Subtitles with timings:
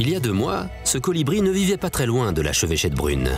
[0.00, 2.94] Il y a deux mois, ce colibri ne vivait pas très loin de la chevêchette
[2.94, 3.28] brune.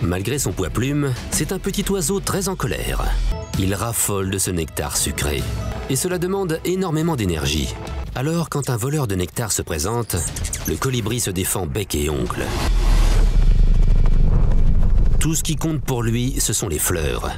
[0.00, 3.04] Malgré son poids plume, c'est un petit oiseau très en colère.
[3.58, 5.42] Il raffole de ce nectar sucré.
[5.90, 7.68] Et cela demande énormément d'énergie.
[8.14, 10.16] Alors, quand un voleur de nectar se présente,
[10.66, 12.46] le colibri se défend bec et ongle.
[15.20, 17.30] Tout ce qui compte pour lui, ce sont les fleurs.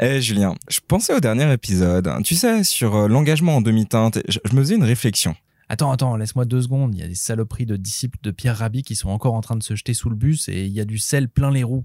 [0.00, 4.38] Eh Julien, je pensais au dernier épisode, tu sais, sur euh, l'engagement en demi-teinte, je,
[4.42, 5.36] je me faisais une réflexion.
[5.72, 6.96] Attends, attends, laisse-moi deux secondes.
[6.96, 9.54] Il y a des saloperies de disciples de Pierre Rabhi qui sont encore en train
[9.54, 11.84] de se jeter sous le bus et il y a du sel plein les roues.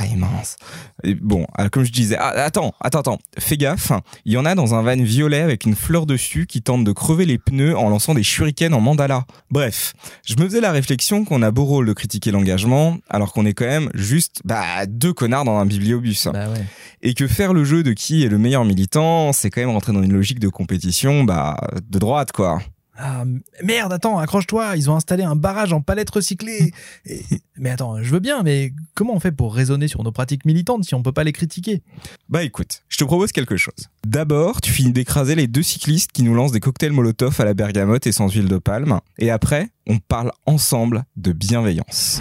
[0.00, 0.56] Ah, immense.
[1.02, 3.90] Et bon, alors, comme je disais, ah, attends, attends, attends, fais gaffe.
[4.24, 6.92] Il y en a dans un van violet avec une fleur dessus qui tente de
[6.92, 9.26] crever les pneus en lançant des shurikens en mandala.
[9.50, 9.94] Bref,
[10.24, 13.54] je me faisais la réflexion qu'on a beau rôle de critiquer l'engagement, alors qu'on est
[13.54, 16.28] quand même juste bah, deux connards dans un bibliobus.
[16.32, 16.64] Bah ouais.
[17.02, 19.92] Et que faire le jeu de qui est le meilleur militant, c'est quand même rentrer
[19.92, 21.56] dans une logique de compétition bah,
[21.90, 22.60] de droite, quoi.
[23.00, 23.22] Ah
[23.62, 26.72] merde, attends, accroche-toi, ils ont installé un barrage en palettes recyclées.
[27.06, 27.22] Et-
[27.56, 30.82] Mais attends, je veux bien, mais comment on fait pour raisonner sur nos pratiques militantes
[30.84, 31.82] si on peut pas les critiquer?
[32.28, 33.88] Bah écoute, je te propose quelque chose.
[34.04, 37.54] D'abord, tu finis d'écraser les deux cyclistes qui nous lancent des cocktails Molotov à la
[37.54, 38.98] bergamote et sans huile de palme.
[39.18, 42.20] Et après, on parle ensemble de bienveillance.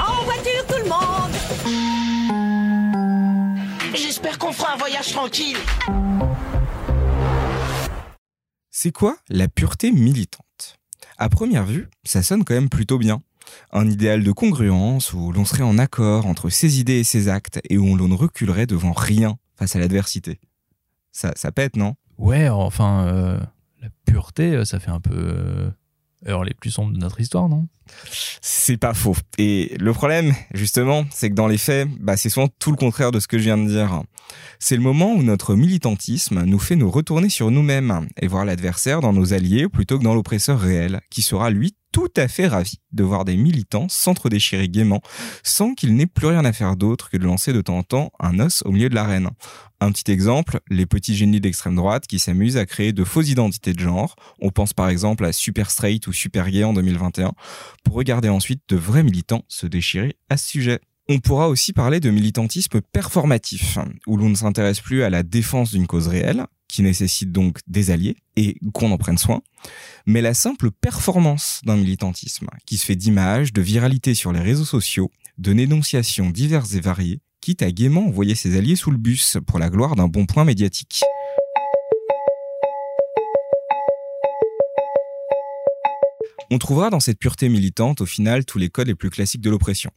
[0.00, 1.32] En voiture, tout le monde
[3.94, 5.56] J'espère qu'on fera un voyage tranquille.
[8.84, 10.78] C'est quoi la pureté militante?
[11.16, 13.22] À première vue, ça sonne quand même plutôt bien.
[13.72, 17.62] Un idéal de congruence où l'on serait en accord entre ses idées et ses actes
[17.70, 20.38] et où l'on ne reculerait devant rien face à l'adversité.
[21.12, 21.94] Ça, ça pète, non?
[22.18, 23.40] Ouais, enfin, euh,
[23.80, 25.72] la pureté, euh, ça fait un peu
[26.26, 27.66] euh, heure les plus sombres de notre histoire, non?
[28.40, 29.16] C'est pas faux.
[29.38, 33.12] Et le problème, justement, c'est que dans les faits, bah, c'est souvent tout le contraire
[33.12, 34.02] de ce que je viens de dire.
[34.58, 39.00] C'est le moment où notre militantisme nous fait nous retourner sur nous-mêmes et voir l'adversaire
[39.00, 42.80] dans nos alliés plutôt que dans l'oppresseur réel, qui sera lui tout à fait ravi
[42.90, 45.00] de voir des militants s'entre-déchirer gaiement
[45.44, 48.10] sans qu'il n'ait plus rien à faire d'autre que de lancer de temps en temps
[48.18, 49.30] un os au milieu de l'arène.
[49.78, 53.74] Un petit exemple, les petits génies d'extrême droite qui s'amusent à créer de fausses identités
[53.74, 54.16] de genre.
[54.40, 57.30] On pense par exemple à Super Straight ou Super Gay en 2021
[57.84, 60.80] pour regarder ensuite de vrais militants se déchirer à ce sujet.
[61.08, 65.70] On pourra aussi parler de militantisme performatif, où l'on ne s'intéresse plus à la défense
[65.70, 69.42] d'une cause réelle, qui nécessite donc des alliés et qu'on en prenne soin,
[70.06, 74.64] mais la simple performance d'un militantisme, qui se fait d'images, de viralité sur les réseaux
[74.64, 79.38] sociaux, de dénonciations diverses et variées, quitte à gaiement envoyer ses alliés sous le bus
[79.46, 81.04] pour la gloire d'un bon point médiatique.
[86.54, 89.50] On trouvera dans cette pureté militante au final tous les codes les plus classiques de
[89.50, 89.90] l'oppression.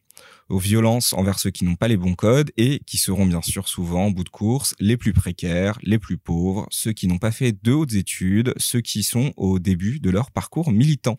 [0.50, 3.68] Aux violences envers ceux qui n'ont pas les bons codes et qui seront bien sûr
[3.68, 7.32] souvent, en bout de course, les plus précaires, les plus pauvres, ceux qui n'ont pas
[7.32, 11.18] fait de hautes études, ceux qui sont au début de leur parcours militant.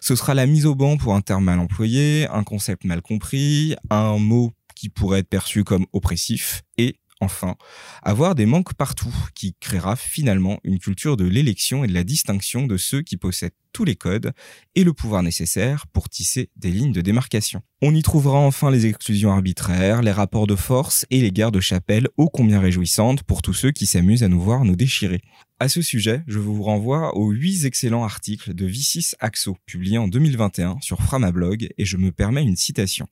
[0.00, 3.74] Ce sera la mise au banc pour un terme mal employé, un concept mal compris,
[3.90, 7.54] un mot qui pourrait être perçu comme oppressif et enfin,
[8.02, 12.66] avoir des manques partout, qui créera finalement une culture de l'élection et de la distinction
[12.66, 14.32] de ceux qui possèdent tous les codes
[14.74, 17.62] et le pouvoir nécessaire pour tisser des lignes de démarcation.
[17.80, 21.60] On y trouvera enfin les exclusions arbitraires, les rapports de force et les guerres de
[21.60, 25.22] chapelle ô combien réjouissantes pour tous ceux qui s'amusent à nous voir nous déchirer.
[25.60, 30.08] À ce sujet, je vous renvoie aux huit excellents articles de Vicis Axo, publiés en
[30.08, 33.06] 2021 sur Framablog, et je me permets une citation.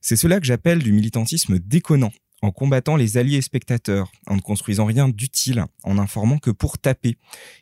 [0.00, 4.84] C'est cela que j'appelle du militantisme déconnant, en combattant les alliés spectateurs, en ne construisant
[4.84, 7.16] rien d'utile, en informant que pour taper.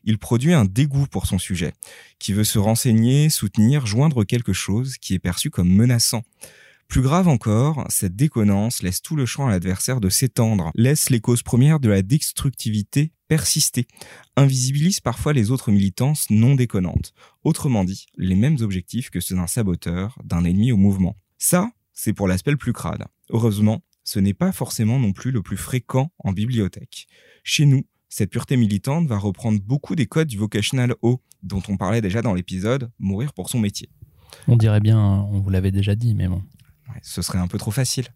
[0.04, 1.72] Il produit un dégoût pour son sujet,
[2.18, 6.22] qui veut se renseigner, soutenir, joindre quelque chose qui est perçu comme menaçant.
[6.88, 11.20] Plus grave encore, cette déconnance laisse tout le champ à l'adversaire de s'étendre, laisse les
[11.20, 13.86] causes premières de la destructivité persister,
[14.36, 17.14] invisibilise parfois les autres militances non déconnantes.
[17.42, 21.16] Autrement dit, les mêmes objectifs que ceux d'un saboteur, d'un ennemi au mouvement.
[21.38, 23.04] Ça, c'est pour l'aspect le plus crade.
[23.30, 27.06] Heureusement, ce n'est pas forcément non plus le plus fréquent en bibliothèque.
[27.42, 31.76] Chez nous, cette pureté militante va reprendre beaucoup des codes du vocational haut, dont on
[31.76, 33.88] parlait déjà dans l'épisode Mourir pour son métier.
[34.46, 36.42] On dirait bien, on vous l'avait déjà dit, mais bon.
[36.88, 38.06] Ouais, ce serait un peu trop facile.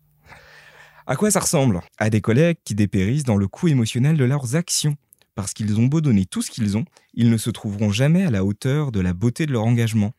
[1.06, 1.81] À quoi ça ressemble?
[1.96, 4.96] À des collègues qui dépérissent dans le coût émotionnel de leurs actions.
[5.34, 6.84] Parce qu'ils ont beau donner tout ce qu'ils ont,
[7.14, 10.12] ils ne se trouveront jamais à la hauteur de la beauté de leur engagement.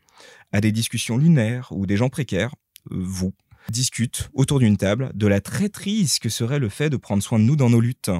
[0.51, 2.55] À des discussions lunaires où des gens précaires,
[2.91, 3.33] euh, vous,
[3.69, 7.43] discutent autour d'une table de la traîtrise que serait le fait de prendre soin de
[7.43, 8.11] nous dans nos luttes.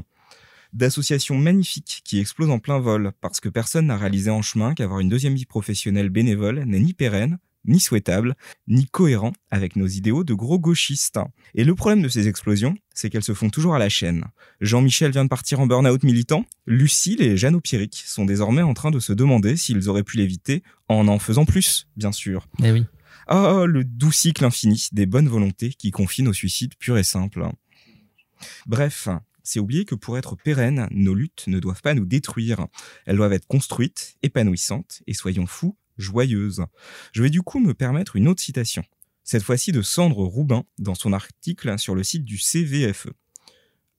[0.73, 4.99] D'associations magnifiques qui explosent en plein vol parce que personne n'a réalisé en chemin qu'avoir
[4.99, 8.35] une deuxième vie professionnelle bénévole n'est ni pérenne, ni souhaitable,
[8.67, 11.19] ni cohérent avec nos idéaux de gros gauchistes.
[11.55, 14.25] Et le problème de ces explosions, c'est qu'elles se font toujours à la chaîne.
[14.61, 18.91] Jean-Michel vient de partir en burn-out militant, Lucille et Jeanne Pierrick sont désormais en train
[18.91, 22.47] de se demander s'ils auraient pu l'éviter en en faisant plus, bien sûr.
[22.63, 22.85] Eh oui.
[23.31, 27.47] Oh, le doux cycle infini des bonnes volontés qui confinent au suicide pur et simple.
[28.65, 29.07] Bref,
[29.43, 32.65] c'est oublier que pour être pérennes, nos luttes ne doivent pas nous détruire.
[33.05, 36.65] Elles doivent être construites, épanouissantes et soyons fous, joyeuses.
[37.11, 38.83] Je vais du coup me permettre une autre citation.
[39.23, 43.09] Cette fois-ci de Sandre Roubin dans son article sur le site du CVFE.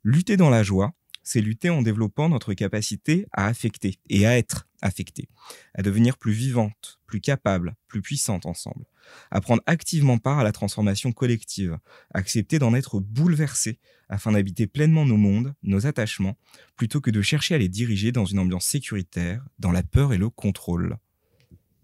[0.03, 0.93] Lutter dans la joie,
[1.31, 5.29] c'est lutter en développant notre capacité à affecter et à être affecté,
[5.75, 8.85] à devenir plus vivante, plus capable, plus puissante ensemble,
[9.31, 11.79] à prendre activement part à la transformation collective,
[12.12, 13.79] accepter d'en être bouleversé
[14.09, 16.37] afin d'habiter pleinement nos mondes, nos attachements,
[16.75, 20.19] plutôt que de chercher à les diriger dans une ambiance sécuritaire, dans la peur et
[20.19, 20.97] le contrôle.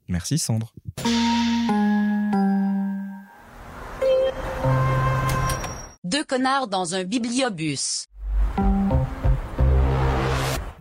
[0.09, 0.75] Merci Sandre.
[6.03, 8.09] Deux connards dans un bibliobus.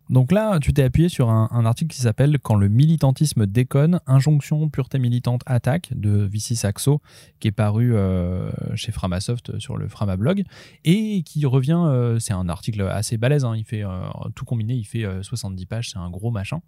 [0.09, 4.69] Donc là, tu t'es appuyé sur un, article qui s'appelle Quand le militantisme déconne, injonction,
[4.69, 7.01] pureté militante, attaque de Vici Saxo,
[7.39, 10.43] qui est paru euh, chez Framasoft sur le Framablog
[10.83, 11.81] et qui revient.
[11.87, 13.89] euh, c'est un article assez balèze, hein, il fait euh,
[14.35, 16.61] tout combiné, il fait euh, 70 pages, c'est un gros machin,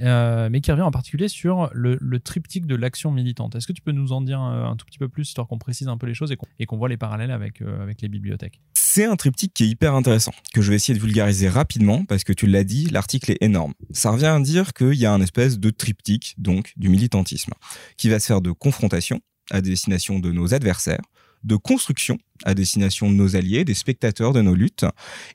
[0.00, 3.54] euh, mais qui revient en particulier sur le, triptyque de l'action militante.
[3.54, 5.58] Est-ce que tu peux nous en dire euh, un tout petit peu plus, histoire qu'on
[5.58, 8.60] précise un peu les choses et qu'on voit les parallèles avec, euh, avec les bibliothèques?
[8.74, 12.22] C'est un triptyque qui est hyper intéressant, que je vais essayer de vulgariser rapidement, parce
[12.22, 13.74] que tu l'as dit, l'article est énorme.
[13.90, 17.52] Ça revient à dire qu'il y a un espèce de triptyque, donc, du militantisme,
[17.96, 21.02] qui va se faire de confrontation à destination de nos adversaires,
[21.44, 24.86] de construction à destination de nos alliés, des spectateurs de nos luttes,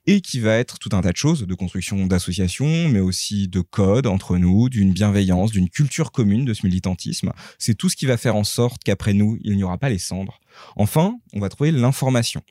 [0.06, 3.62] et qui va être tout un tas de choses, de construction d'associations, mais aussi de
[3.62, 7.31] codes entre nous, d'une bienveillance, d'une culture commune de ce militantisme.
[7.57, 10.00] C'est tout ce qui va faire en sorte qu'après nous, il n'y aura pas les
[10.00, 10.39] cendres.
[10.76, 12.42] Enfin, on va trouver l'information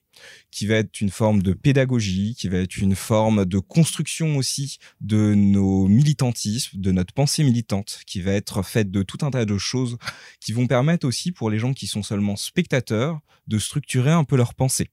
[0.51, 4.79] qui va être une forme de pédagogie, qui va être une forme de construction aussi
[5.01, 9.45] de nos militantismes, de notre pensée militante, qui va être faite de tout un tas
[9.45, 9.97] de choses
[10.41, 14.37] qui vont permettre aussi pour les gens qui sont seulement spectateurs de structurer un peu
[14.37, 14.91] leur pensée.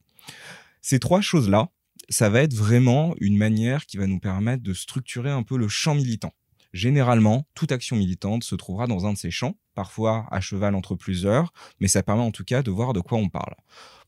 [0.81, 1.69] Ces trois choses-là,
[2.09, 5.67] ça va être vraiment une manière qui va nous permettre de structurer un peu le
[5.67, 6.33] champ militant.
[6.75, 10.93] Généralement, toute action militante se trouvera dans un de ces champs, parfois à cheval entre
[10.93, 13.55] plusieurs, mais ça permet en tout cas de voir de quoi on parle.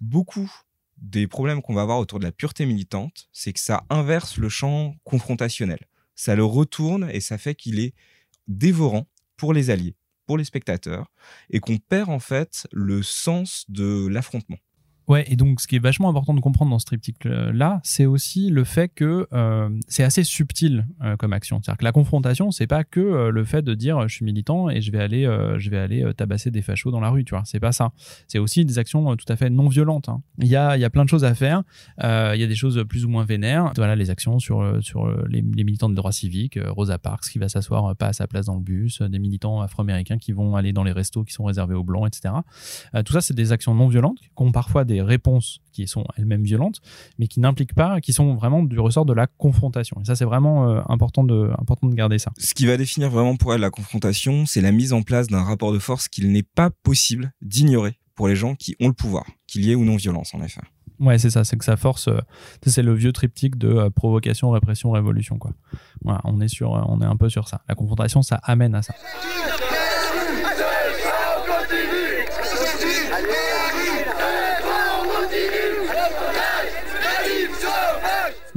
[0.01, 0.51] Beaucoup
[0.97, 4.49] des problèmes qu'on va avoir autour de la pureté militante, c'est que ça inverse le
[4.49, 5.79] champ confrontationnel.
[6.13, 7.93] Ça le retourne et ça fait qu'il est
[8.49, 11.09] dévorant pour les alliés, pour les spectateurs,
[11.49, 14.57] et qu'on perd en fait le sens de l'affrontement.
[15.07, 18.50] Ouais, et donc ce qui est vachement important de comprendre dans ce triptyque-là, c'est aussi
[18.50, 21.62] le fait que euh, c'est assez subtil euh, comme action.
[21.63, 24.69] C'est-à-dire que la confrontation, c'est pas que euh, le fait de dire je suis militant
[24.69, 25.24] et je vais aller,
[25.57, 27.44] je vais aller tabasser des fachos dans la rue, tu vois.
[27.45, 27.92] C'est pas ça.
[28.27, 30.09] C'est aussi des actions tout à fait non violentes.
[30.09, 30.21] hein.
[30.39, 31.63] Il y a, y a plein de choses à faire.
[32.01, 33.71] Il y a des choses plus ou moins vénères.
[33.77, 37.48] Voilà, les actions sur sur les, les militants de droits civiques, Rosa Parks qui va
[37.48, 40.83] s'asseoir pas à sa place dans le bus, des militants afro-américains qui vont aller dans
[40.83, 42.33] les restos qui sont réservés aux blancs, etc.
[43.06, 46.44] Tout ça, c'est des actions non violentes qui ont parfois des réponses qui sont elles-mêmes
[46.44, 46.81] violentes,
[47.19, 49.97] mais qui n'impliquent pas, qui sont vraiment du ressort de la confrontation.
[50.01, 52.31] Et ça, c'est vraiment euh, important de important de garder ça.
[52.38, 55.44] Ce qui va définir vraiment pour elle la confrontation, c'est la mise en place d'un
[55.44, 59.25] rapport de force qu'il n'est pas possible d'ignorer pour les gens qui ont le pouvoir,
[59.47, 60.61] qu'il y ait ou non violence en effet.
[60.99, 62.07] Ouais, c'est ça, c'est que ça force.
[62.07, 62.19] euh,
[62.65, 65.51] c'est le vieux triptyque de euh, provocation, répression, révolution, quoi.
[66.03, 67.61] Voilà, on est sur, euh, on est un peu sur ça.
[67.69, 68.95] La confrontation, ça amène à ça.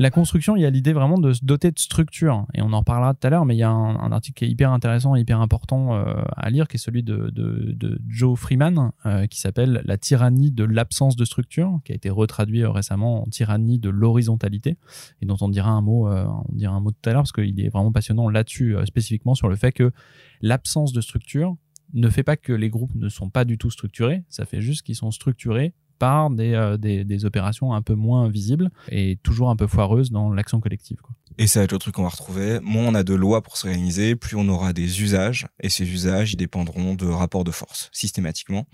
[0.00, 2.47] La construction, il y a l'idée vraiment de se doter de structure.
[2.54, 4.49] Et on en reparlera tout à l'heure, mais il y a un, article qui est
[4.49, 9.26] hyper intéressant et hyper important euh, à lire, qui est celui de, Joe Freeman, euh,
[9.26, 13.26] qui s'appelle La tyrannie de l'absence de structure, qui a été retraduit euh, récemment en
[13.26, 14.78] tyrannie de l'horizontalité,
[15.21, 17.61] et dont on dira un mot, on dira un mot tout à l'heure, parce qu'il
[17.61, 19.92] est vraiment passionnant là-dessus, spécifiquement sur le fait que
[20.40, 21.57] l'absence de structure
[21.92, 24.80] ne fait pas que les groupes ne sont pas du tout structurés, ça fait juste
[24.80, 29.50] qu'ils sont structurés par des, euh, des, des opérations un peu moins visibles et toujours
[29.50, 30.97] un peu foireuses dans l'action collective.
[31.00, 31.14] Quoi.
[31.38, 32.59] Et ça va être le truc qu'on va retrouver.
[32.61, 35.47] Moins on a de lois pour s'organiser, plus on aura des usages.
[35.61, 38.66] Et ces usages, ils dépendront de rapports de force, systématiquement.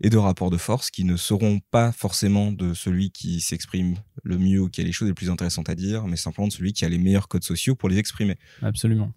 [0.00, 4.38] Et de rapports de force qui ne seront pas forcément de celui qui s'exprime le
[4.38, 6.72] mieux ou qui a les choses les plus intéressantes à dire, mais simplement de celui
[6.72, 8.36] qui a les meilleurs codes sociaux pour les exprimer.
[8.62, 9.12] Absolument.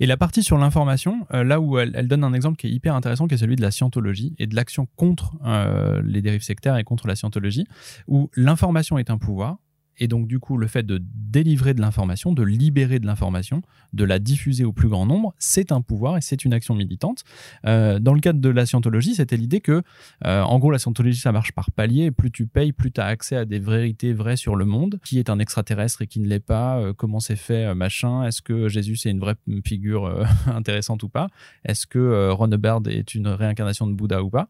[0.00, 2.94] Et la partie sur l'information, euh, là où elle, donne un exemple qui est hyper
[2.94, 6.76] intéressant, qui est celui de la scientologie et de l'action contre euh, les dérives sectaires
[6.76, 7.66] et contre la scientologie,
[8.08, 9.58] où l'information est un pouvoir
[9.98, 14.04] Et donc, du coup, le fait de délivrer de l'information, de libérer de l'information, de
[14.04, 17.24] la diffuser au plus grand nombre, c'est un pouvoir et c'est une action militante.
[17.66, 19.82] Euh, dans le cadre de la scientologie, c'était l'idée que,
[20.24, 22.10] euh, en gros, la scientologie, ça marche par palier.
[22.10, 24.98] Plus tu payes, plus tu as accès à des vérités vraies sur le monde.
[25.04, 28.42] Qui est un extraterrestre et qui ne l'est pas euh, Comment c'est fait, machin Est-ce
[28.42, 31.28] que Jésus, c'est une vraie figure intéressante ou pas?
[31.64, 34.48] Est-ce que Ron Hubbard est une réincarnation de Bouddha ou pas?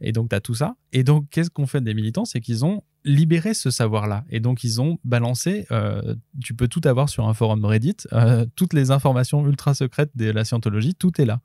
[0.00, 0.76] Et donc, tu as tout ça.
[0.92, 2.24] Et donc, qu'est-ce qu'on fait des militants?
[2.24, 4.24] C'est qu'ils ont libéré ce savoir-là.
[4.28, 8.44] Et donc, ils ont balancé, euh, tu peux tout avoir sur un forum Reddit, euh,
[8.56, 11.40] toutes les informations ultra secrètes de la scientologie, tout est là.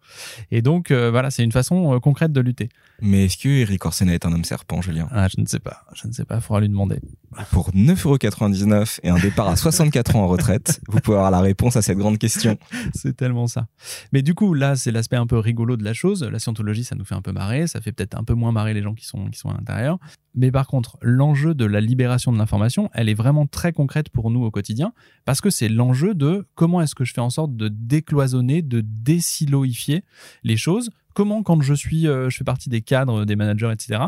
[0.50, 2.70] Et donc, euh, voilà, c'est une façon concrète de lutter.
[3.02, 5.08] Mais est-ce que Eric Orsena est un homme serpent, Julien?
[5.12, 7.00] Ah, je ne sais pas, je ne sais pas, il faudra lui demander.
[7.52, 11.76] Pour 9,99€ et un départ à 64 ans en retraite, vous pouvez avoir la réponse
[11.76, 12.58] à cette grande question.
[12.94, 13.68] c'est tellement ça.
[14.12, 16.24] Mais du coup, là, c'est l'aspect un peu rigolo de la chose.
[16.24, 18.74] La scientologie, ça nous fait un peu marrer, ça fait peut-être un peu moins marrer
[18.74, 20.00] les gens qui sont, qui sont à l'intérieur.
[20.34, 24.32] Mais par contre, l'enjeu de la libération de l'information, elle est vraiment très concrète pour
[24.32, 24.94] nous au quotidien,
[25.26, 28.82] parce que c'est l'enjeu de comment est-ce que je fais en sorte de décloisonner, de
[28.82, 30.04] désiloifier
[30.44, 30.90] les choses.
[31.14, 34.04] Comment, quand je suis, euh, je fais partie des cadres, des managers, etc.,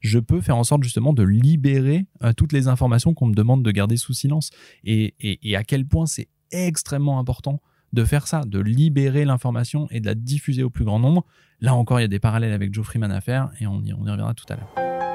[0.00, 3.62] je peux faire en sorte justement de libérer euh, toutes les informations qu'on me demande
[3.62, 4.50] de garder sous silence.
[4.84, 7.60] Et, et, à quel point c'est extrêmement important
[7.92, 11.24] de faire ça, de libérer l'information et de la diffuser au plus grand nombre.
[11.60, 13.92] Là encore, il y a des parallèles avec Joe Freeman à faire et on y,
[13.92, 15.07] on y reviendra tout à l'heure.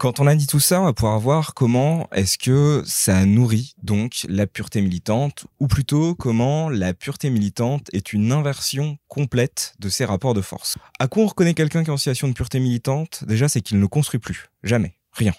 [0.00, 3.74] Quand on a dit tout ça, on va pouvoir voir comment est-ce que ça nourrit
[3.82, 9.90] donc la pureté militante, ou plutôt comment la pureté militante est une inversion complète de
[9.90, 10.78] ces rapports de force.
[10.98, 13.24] À quoi on reconnaît quelqu'un qui est en situation de pureté militante?
[13.26, 14.46] Déjà, c'est qu'il ne construit plus.
[14.62, 14.96] Jamais.
[15.12, 15.34] Rien.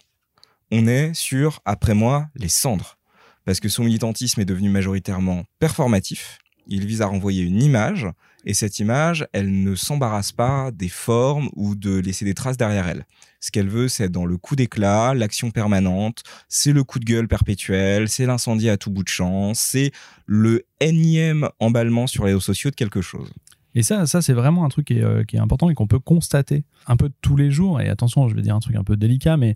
[0.69, 2.99] On est sur, après moi, les cendres.
[3.45, 6.37] Parce que son militantisme est devenu majoritairement performatif.
[6.67, 8.07] Il vise à renvoyer une image,
[8.45, 12.87] et cette image, elle ne s'embarrasse pas des formes ou de laisser des traces derrière
[12.87, 13.05] elle.
[13.39, 17.27] Ce qu'elle veut, c'est dans le coup d'éclat, l'action permanente, c'est le coup de gueule
[17.27, 19.91] perpétuel, c'est l'incendie à tout bout de champ, c'est
[20.25, 23.31] le énième emballement sur les réseaux sociaux de quelque chose.
[23.73, 26.65] Et ça, ça c'est vraiment un truc qui est, euh, important et qu'on peut constater
[26.87, 27.79] un peu tous les jours.
[27.81, 29.55] Et attention, je vais dire un truc un peu délicat, mais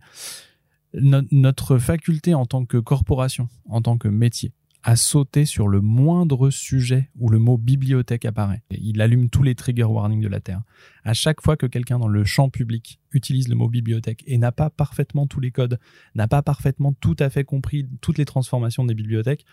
[0.93, 4.53] no- notre faculté en tant que corporation, en tant que métier,
[4.87, 8.61] à sauter sur le moindre sujet où le mot bibliothèque apparaît.
[8.69, 10.61] Il allume tous les trigger warnings de la Terre.
[11.03, 14.51] À chaque fois que quelqu'un dans le champ public utilise le mot bibliothèque et n'a
[14.51, 15.79] pas parfaitement tous les codes,
[16.13, 19.43] n'a pas parfaitement tout à fait compris toutes les transformations des bibliothèques,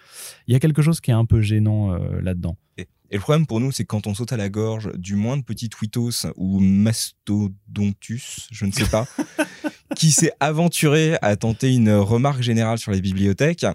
[0.49, 2.59] il y a quelque chose qui est un peu gênant euh, là-dedans.
[3.12, 5.45] Et le problème pour nous, c'est que quand on saute à la gorge du moindre
[5.45, 9.07] petit tweetos ou mastodontus, je ne sais pas,
[9.97, 13.66] qui s'est aventuré à tenter une remarque générale sur les bibliothèques,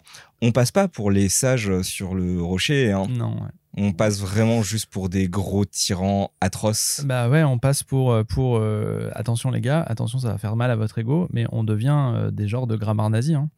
[0.41, 3.05] on passe pas pour les sages sur le rocher, hein.
[3.09, 3.49] Non, ouais.
[3.77, 7.01] on passe vraiment juste pour des gros tyrans atroces.
[7.05, 10.55] Bah ouais, on passe pour euh, pour euh, attention les gars, attention ça va faire
[10.55, 13.35] mal à votre ego, mais on devient euh, des genres de grammaire nazi.
[13.35, 13.49] Hein.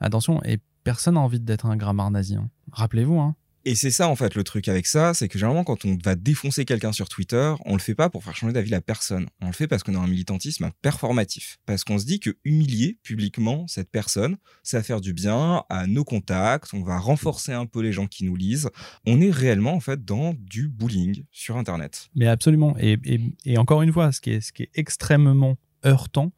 [0.00, 2.36] Attention, et personne n'a envie d'être un grammaire nazi.
[2.36, 2.48] hein.
[2.72, 3.18] Rappelez-vous.
[3.18, 3.34] Hein.
[3.68, 6.14] Et c'est ça en fait le truc avec ça, c'est que généralement quand on va
[6.14, 9.26] défoncer quelqu'un sur Twitter, on le fait pas pour faire changer d'avis la personne.
[9.42, 12.96] On le fait parce qu'on a un militantisme performatif, parce qu'on se dit que humilier
[13.02, 17.66] publiquement cette personne, ça va faire du bien à nos contacts, on va renforcer un
[17.66, 18.70] peu les gens qui nous lisent.
[19.04, 22.08] On est réellement en fait dans du bullying sur internet.
[22.14, 22.76] Mais absolument.
[22.78, 26.30] Et, encore une fois, ce qui est, ce qui est extrêmement heurtant,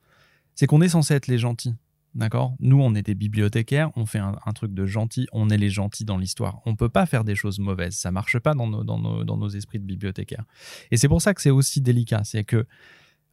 [0.54, 1.74] c'est qu'on est censé être les gentils.
[2.18, 2.56] D'accord?
[2.58, 6.04] Nous, on est des bibliothécaires, on fait un, truc de gentil, on est les gentils
[6.04, 6.60] dans l'histoire.
[6.66, 9.36] On peut pas faire des choses mauvaises, ça marche pas dans nos, dans nos, dans
[9.36, 10.44] nos esprits de bibliothécaires.
[10.90, 12.66] Et c'est pour ça que c'est aussi délicat, c'est que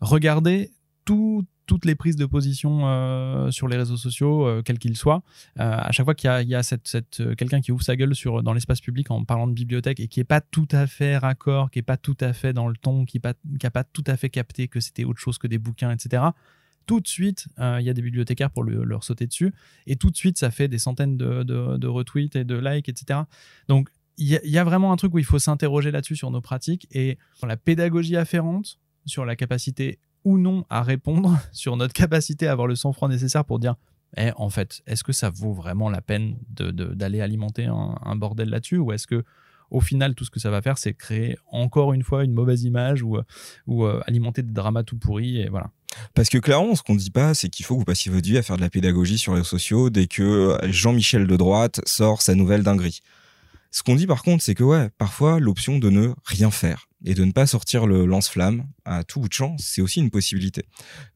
[0.01, 0.71] regardez
[1.03, 5.23] tout, toutes les prises de position euh, sur les réseaux sociaux, euh, quels qu'ils soient,
[5.59, 6.61] euh, à chaque fois qu'il y a,
[7.35, 10.19] quelqu'un qui ouvre sa gueule sur, dans l'espace public en parlant de bibliothèque et qui
[10.19, 13.05] est pas tout à fait raccord, qui est pas tout à fait dans le ton,
[13.05, 16.21] qui n'a pas tout à fait capté que c'était autre chose que des bouquins, etc.,
[16.85, 19.53] tout de suite, il y a des bibliothécaires pour le, leur sauter dessus,
[19.87, 23.21] et tout de suite, ça fait des centaines de, retweets et de likes, etc.
[23.67, 26.87] Donc, il y, a vraiment un truc où il faut s'interroger là-dessus sur nos pratiques
[26.91, 32.47] et sur la pédagogie afférente, sur la capacité ou non à répondre, sur notre capacité
[32.47, 33.75] à avoir le sang-froid nécessaire pour dire
[34.17, 38.77] eh, en fait, est-ce que ça vaut vraiment la peine d'aller alimenter un, bordel là-dessus?
[38.77, 39.25] Ou est-ce que
[39.71, 42.63] au final, tout ce que ça va faire, c'est créer encore une fois une mauvaise
[42.63, 43.17] image ou,
[43.67, 45.71] ou euh, alimenter des dramas tout pourris et voilà.
[46.13, 48.37] Parce que clairement, ce qu'on dit pas, c'est qu'il faut que vous passiez votre vie
[48.37, 52.21] à faire de la pédagogie sur les réseaux sociaux dès que Jean-Michel de droite sort
[52.21, 53.01] sa nouvelle dinguerie.
[53.71, 57.13] Ce qu'on dit par contre, c'est que ouais, parfois l'option de ne rien faire et
[57.13, 60.65] de ne pas sortir le lance-flamme à tout bout de champ, c'est aussi une possibilité.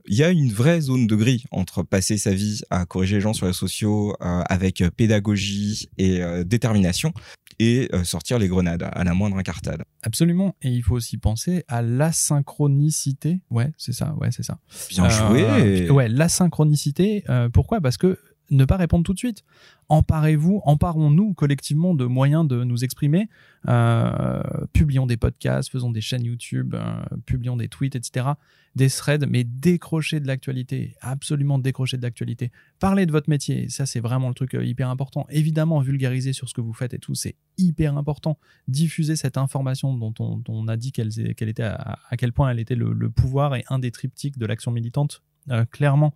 [0.05, 3.21] Il y a une vraie zone de gris entre passer sa vie à corriger les
[3.21, 7.11] gens sur les sociaux euh, avec pédagogie et euh, détermination
[7.57, 9.83] et euh, sortir les grenades à la moindre incartade.
[10.03, 10.55] Absolument.
[10.61, 13.41] Et il faut aussi penser à l'asynchronicité.
[13.49, 14.15] Ouais, c'est ça.
[14.19, 14.59] Ouais, c'est ça.
[14.89, 15.89] Bien joué.
[15.89, 17.23] Ouais, l'asynchronicité.
[17.51, 17.81] Pourquoi?
[17.81, 18.17] Parce que
[18.51, 19.43] ne pas répondre tout de suite.
[19.89, 23.27] Emparez-vous, emparons-nous collectivement de moyens de nous exprimer.
[23.67, 24.41] Euh,
[24.71, 28.27] publions des podcasts, faisons des chaînes YouTube, euh, publions des tweets, etc.
[28.75, 32.51] Des threads, mais décrochez de l'actualité, absolument décrochez de l'actualité.
[32.79, 35.25] Parlez de votre métier, ça c'est vraiment le truc euh, hyper important.
[35.29, 38.37] Évidemment, vulgariser sur ce que vous faites et tout, c'est hyper important.
[38.67, 40.13] Diffuser cette information dont
[40.47, 43.79] on, a dit qu'elle était à, à quel point elle était le, pouvoir et un
[43.79, 45.23] des triptyques de l'action militante,
[45.71, 46.13] clairement.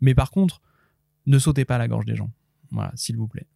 [0.00, 0.60] Mais par contre,
[1.26, 2.30] ne sautez pas à la gorge des gens.
[2.70, 3.46] Voilà, s'il vous plaît.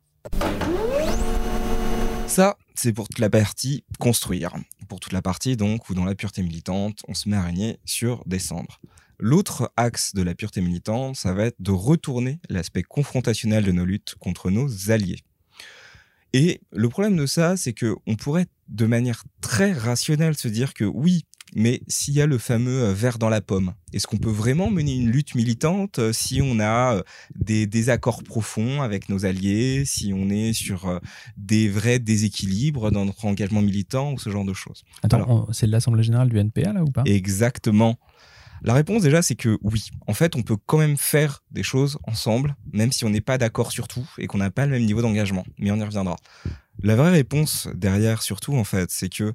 [2.27, 4.55] Ça, c'est pour toute la partie construire.
[4.89, 7.79] Pour toute la partie, donc, où dans la pureté militante, on se met à régner
[7.85, 8.81] sur décembre.
[9.19, 13.85] L'autre axe de la pureté militante, ça va être de retourner l'aspect confrontationnel de nos
[13.85, 15.21] luttes contre nos alliés.
[16.33, 20.75] Et le problème de ça, c'est que on pourrait de manière très rationnelle se dire
[20.75, 21.25] que oui,
[21.55, 24.71] mais s'il y a le fameux euh, verre dans la pomme, est-ce qu'on peut vraiment
[24.71, 27.03] mener une lutte militante euh, si on a euh,
[27.37, 31.01] des désaccords profonds avec nos alliés, si on est sur
[31.37, 34.85] des vrais déséquilibres dans notre engagement militant ou ce genre de choses?
[35.03, 37.03] Attends, c'est l'Assemblée Générale du NPA là ou pas?
[37.05, 37.97] Exactement.
[38.63, 39.91] La réponse déjà, c'est que oui.
[40.07, 43.39] En fait, on peut quand même faire des choses ensemble, même si on n'est pas
[43.39, 45.45] d'accord sur tout et qu'on n'a pas le même niveau d'engagement.
[45.59, 46.17] Mais on y reviendra.
[46.83, 49.33] La vraie réponse derrière, surtout, en fait, c'est que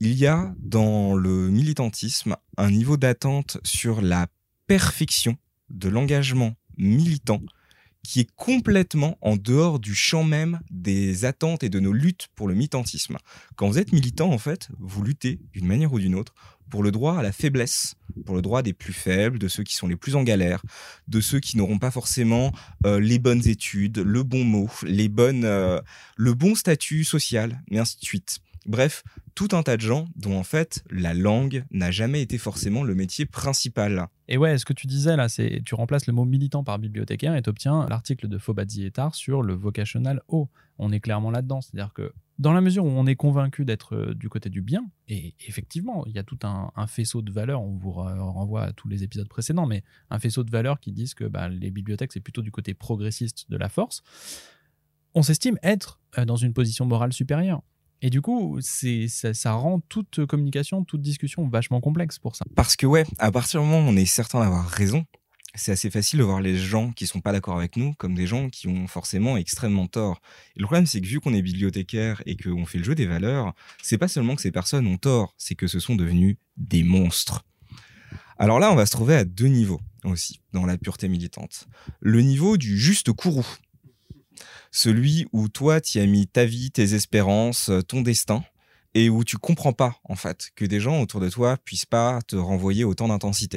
[0.00, 4.26] il y a dans le militantisme un niveau d'attente sur la
[4.66, 5.36] perfection
[5.70, 7.40] de l'engagement militant
[8.06, 12.46] qui est complètement en dehors du champ même des attentes et de nos luttes pour
[12.46, 13.16] le militantisme.
[13.56, 16.32] Quand vous êtes militant, en fait, vous luttez d'une manière ou d'une autre
[16.70, 19.74] pour le droit à la faiblesse, pour le droit des plus faibles, de ceux qui
[19.74, 20.62] sont les plus en galère,
[21.08, 22.52] de ceux qui n'auront pas forcément
[22.84, 25.80] euh, les bonnes études, le bon mot, les bonnes, euh,
[26.16, 28.38] le bon statut social, et ainsi de suite.
[28.66, 29.04] Bref,
[29.34, 32.94] tout un tas de gens dont en fait la langue n'a jamais été forcément le
[32.94, 34.08] métier principal.
[34.28, 37.34] Et ouais, ce que tu disais là, c'est tu remplaces le mot militant par bibliothécaire
[37.36, 40.48] et obtiens l'article de Fobadzi et Tar sur le vocational haut.
[40.78, 41.60] On est clairement là-dedans.
[41.60, 44.84] C'est-à-dire que dans la mesure où on est convaincu d'être euh, du côté du bien,
[45.08, 48.72] et effectivement, il y a tout un, faisceau de valeurs, on vous re- renvoie à
[48.72, 52.12] tous les épisodes précédents, mais un faisceau de valeurs qui disent que bah, les bibliothèques,
[52.12, 54.02] c'est plutôt du côté progressiste de la force,
[55.14, 57.62] on s'estime être euh, dans une position morale supérieure.
[58.02, 62.44] Et du coup, c'est ça, ça rend toute communication, toute discussion vachement complexe pour ça.
[62.54, 65.04] Parce que ouais, à partir du moment où on est certain d'avoir raison,
[65.56, 68.26] c'est assez facile de voir les gens qui sont pas d'accord avec nous comme des
[68.26, 70.20] gens qui ont forcément extrêmement tort.
[70.56, 73.06] Et le problème, c'est que vu qu'on est bibliothécaire et qu'on fait le jeu des
[73.06, 76.82] valeurs, c'est pas seulement que ces personnes ont tort, c'est que ce sont devenus des
[76.82, 77.44] monstres.
[78.38, 81.66] Alors là, on va se trouver à deux niveaux aussi dans la pureté militante.
[82.00, 83.46] Le niveau du juste courroux.
[84.76, 88.44] Celui où toi, tu as mis ta vie, tes espérances, euh, ton destin,
[88.92, 92.20] et où tu comprends pas, en fait, que des gens autour de toi puissent pas
[92.28, 93.56] te renvoyer autant d'intensité.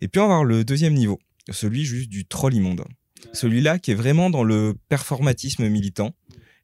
[0.00, 1.18] Et puis on va avoir le deuxième niveau,
[1.50, 2.84] celui juste du troll immonde.
[3.32, 6.14] Celui-là qui est vraiment dans le performatisme militant,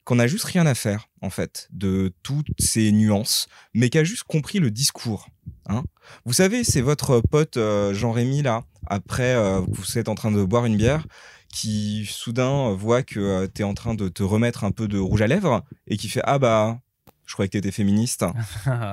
[0.04, 4.04] qu'on a juste rien à faire, en fait, de toutes ces nuances, mais qui a
[4.04, 5.28] juste compris le discours.
[5.68, 5.82] Hein
[6.24, 10.44] vous savez, c'est votre pote euh, Jean-Rémy, là, après euh, vous êtes en train de
[10.44, 11.08] boire une bière,
[11.56, 14.98] qui soudain euh, voit que tu es en train de te remettre un peu de
[14.98, 16.78] rouge à lèvres, et qui fait Ah bah,
[17.24, 18.26] je croyais que t'étais féministe.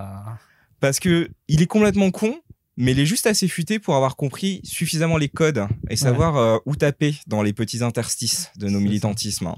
[0.79, 2.39] Parce que il est complètement con,
[2.77, 6.57] mais il est juste assez futé pour avoir compris suffisamment les codes et savoir euh,
[6.65, 9.53] où taper dans les petits interstices de nos militantismes.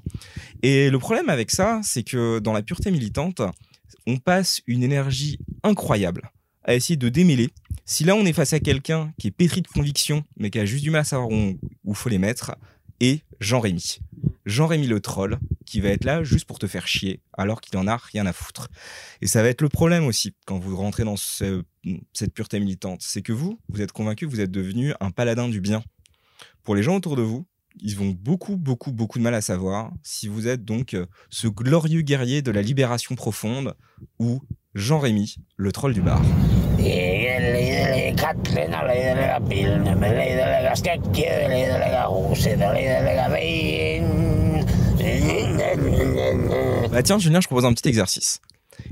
[0.63, 3.41] Et le problème avec ça, c'est que dans la pureté militante,
[4.07, 6.31] on passe une énergie incroyable
[6.63, 7.51] à essayer de démêler.
[7.85, 10.65] Si là on est face à quelqu'un qui est pétri de conviction, mais qui a
[10.65, 12.55] juste du mal à savoir où, où faut les mettre,
[12.99, 13.99] et Jean-Rémy.
[14.45, 17.87] Jean-Rémy le troll, qui va être là juste pour te faire chier, alors qu'il en
[17.87, 18.67] a rien à foutre.
[19.21, 21.63] Et ça va être le problème aussi quand vous rentrez dans ce-
[22.13, 23.01] cette pureté militante.
[23.01, 25.83] C'est que vous, vous êtes convaincu vous êtes devenu un paladin du bien.
[26.63, 27.45] Pour les gens autour de vous,
[27.81, 31.47] ils vont beaucoup, beaucoup, beaucoup de mal à savoir si vous êtes donc euh, ce
[31.47, 33.75] glorieux guerrier de la libération profonde
[34.19, 34.41] ou
[34.73, 36.21] Jean-Rémy, le troll du bar.
[46.91, 48.39] Bah tiens, Julien, je propose un petit exercice.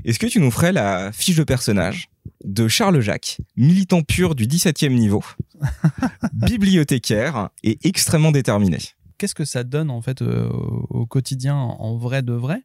[0.04, 2.08] Est-ce que tu nous ferais la fiche de personnage
[2.44, 5.24] de Charles Jacques, militant pur du 17e niveau,
[6.32, 8.78] bibliothécaire et extrêmement déterminé.
[9.18, 12.64] Qu'est-ce que ça donne en fait euh, au quotidien en vrai de vrai?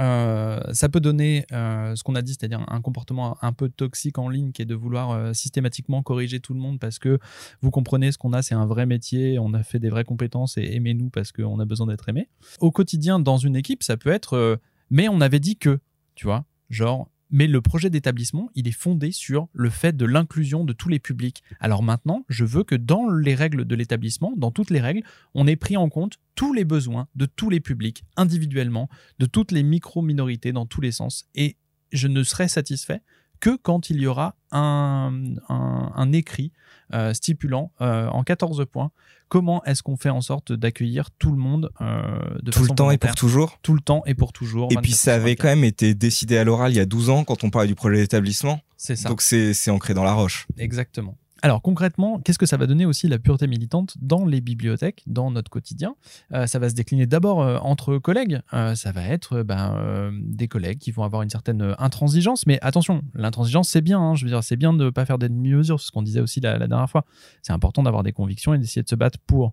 [0.00, 4.18] Euh, ça peut donner euh, ce qu'on a dit, c'est-à-dire un comportement un peu toxique
[4.18, 7.20] en ligne qui est de vouloir euh, systématiquement corriger tout le monde parce que
[7.62, 10.56] vous comprenez ce qu'on a, c'est un vrai métier, on a fait des vraies compétences
[10.58, 12.28] et aimez-nous parce qu'on a besoin d'être aimé.
[12.60, 14.58] Au quotidien, dans une équipe, ça peut être
[14.90, 15.80] mais on avait dit que,
[16.14, 20.64] tu vois, genre mais le projet d'établissement, il est fondé sur le fait de l'inclusion
[20.64, 21.42] de tous les publics.
[21.60, 25.02] Alors maintenant, je veux que dans les règles de l'établissement, dans toutes les règles,
[25.34, 29.52] on ait pris en compte tous les besoins de tous les publics, individuellement, de toutes
[29.52, 31.28] les micro-minorités dans tous les sens.
[31.34, 31.56] Et
[31.92, 33.00] je ne serai satisfait
[33.44, 35.12] que quand il y aura un,
[35.50, 36.50] un- un écrit
[36.94, 38.90] euh, stipulant euh, en 14 points
[39.28, 42.02] comment est-ce qu'on fait en sorte d'accueillir tout le monde euh,
[42.42, 43.58] de Tout façon le temps et pour toujours.
[43.62, 44.68] Tout le temps et pour toujours.
[44.70, 47.10] Et puis 24 ça avait quand même été décidé à l'oral il y a 12
[47.10, 48.60] ans quand on parlait du projet d'établissement.
[48.78, 49.08] C'est ça.
[49.08, 50.46] Donc c'est c'est ancré dans la roche.
[50.56, 51.16] Exactement.
[51.44, 55.30] Alors concrètement, qu'est-ce que ça va donner aussi la pureté militante dans les bibliothèques, dans
[55.30, 55.94] notre quotidien?
[56.32, 58.40] Euh, Ça va se décliner d'abord euh, entre collègues.
[58.54, 62.46] Euh, ça va être ben, des collègues qui vont avoir une certaine intransigeance.
[62.46, 64.00] Mais attention, l'intransigeance c'est bien.
[64.00, 64.14] hein.
[64.14, 65.78] je veux dire, c'est bien de ne pas faire des demi-mesures.
[65.80, 67.04] C'est ce qu'on disait aussi la, la dernière fois.
[67.42, 69.52] C'est important d'avoir des convictions et d'essayer de se battre pour.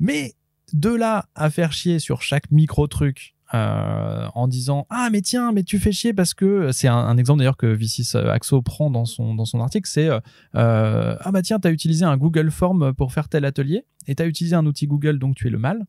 [0.00, 0.34] Mais
[0.72, 3.36] de là à faire chier sur chaque micro truc.
[3.52, 7.40] Euh, en disant ah mais tiens mais tu fais chier parce que c'est un, exemple
[7.40, 10.20] d'ailleurs que Vicis euh, Axo prend dans son dans son article c'est euh,
[10.54, 14.54] ah bah tiens, t'as utilisé un Google Form pour faire tel atelier et t'as utilisé
[14.54, 15.86] un outil Google donc tu es le mal.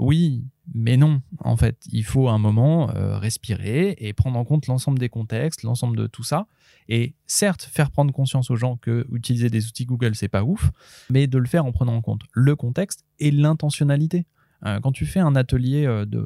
[0.00, 1.22] Oui, mais non.
[1.38, 2.86] En fait, il faut un moment
[3.20, 6.48] respirer et prendre en compte l'ensemble des contextes, l'ensemble de tout ça.
[6.88, 10.72] Et certes, faire prendre conscience aux gens que utiliser des outils Google c'est pas ouf,
[11.10, 14.26] mais de le faire en prenant en compte le contexte et l'intentionnalité.
[14.66, 16.24] Euh, quand tu fais un atelier euh, de,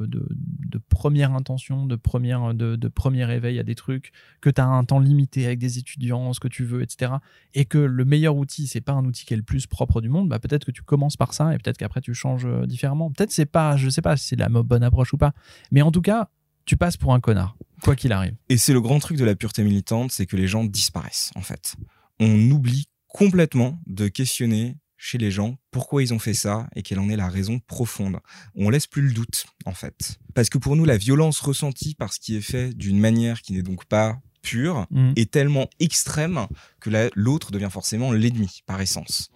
[0.88, 5.00] première intention, de, première, de, premier éveil à des trucs, que tu as un temps
[5.00, 7.12] limité avec des étudiants, ce que tu veux, etc.
[7.54, 10.08] Et que le meilleur outil, c'est pas un outil qui est le plus propre du
[10.08, 13.10] monde, bah peut-être que tu commences par ça et peut-être qu'après tu changes euh, différemment.
[13.10, 15.32] Peut-être c'est pas, je sais pas si c'est la bonne approche ou pas.
[15.70, 16.30] Mais en tout cas,
[16.64, 18.34] tu passes pour un connard, quoi qu'il arrive.
[18.48, 21.42] Et c'est le grand truc de la pureté militante, c'est que les gens disparaissent en
[21.42, 21.76] fait.
[22.20, 26.98] On oublie complètement de questionner chez les gens pourquoi ils ont fait ça et quelle
[26.98, 28.18] en est la raison profonde.
[28.56, 30.18] On laisse plus le doute en fait.
[30.34, 33.52] Parce que pour nous, la violence ressentie par ce qui est fait d'une manière qui
[33.54, 35.12] n'est donc pas pure Mm.
[35.16, 36.46] est tellement extrême
[36.80, 39.30] que la- l'autre devient forcément l'ennemi par essence.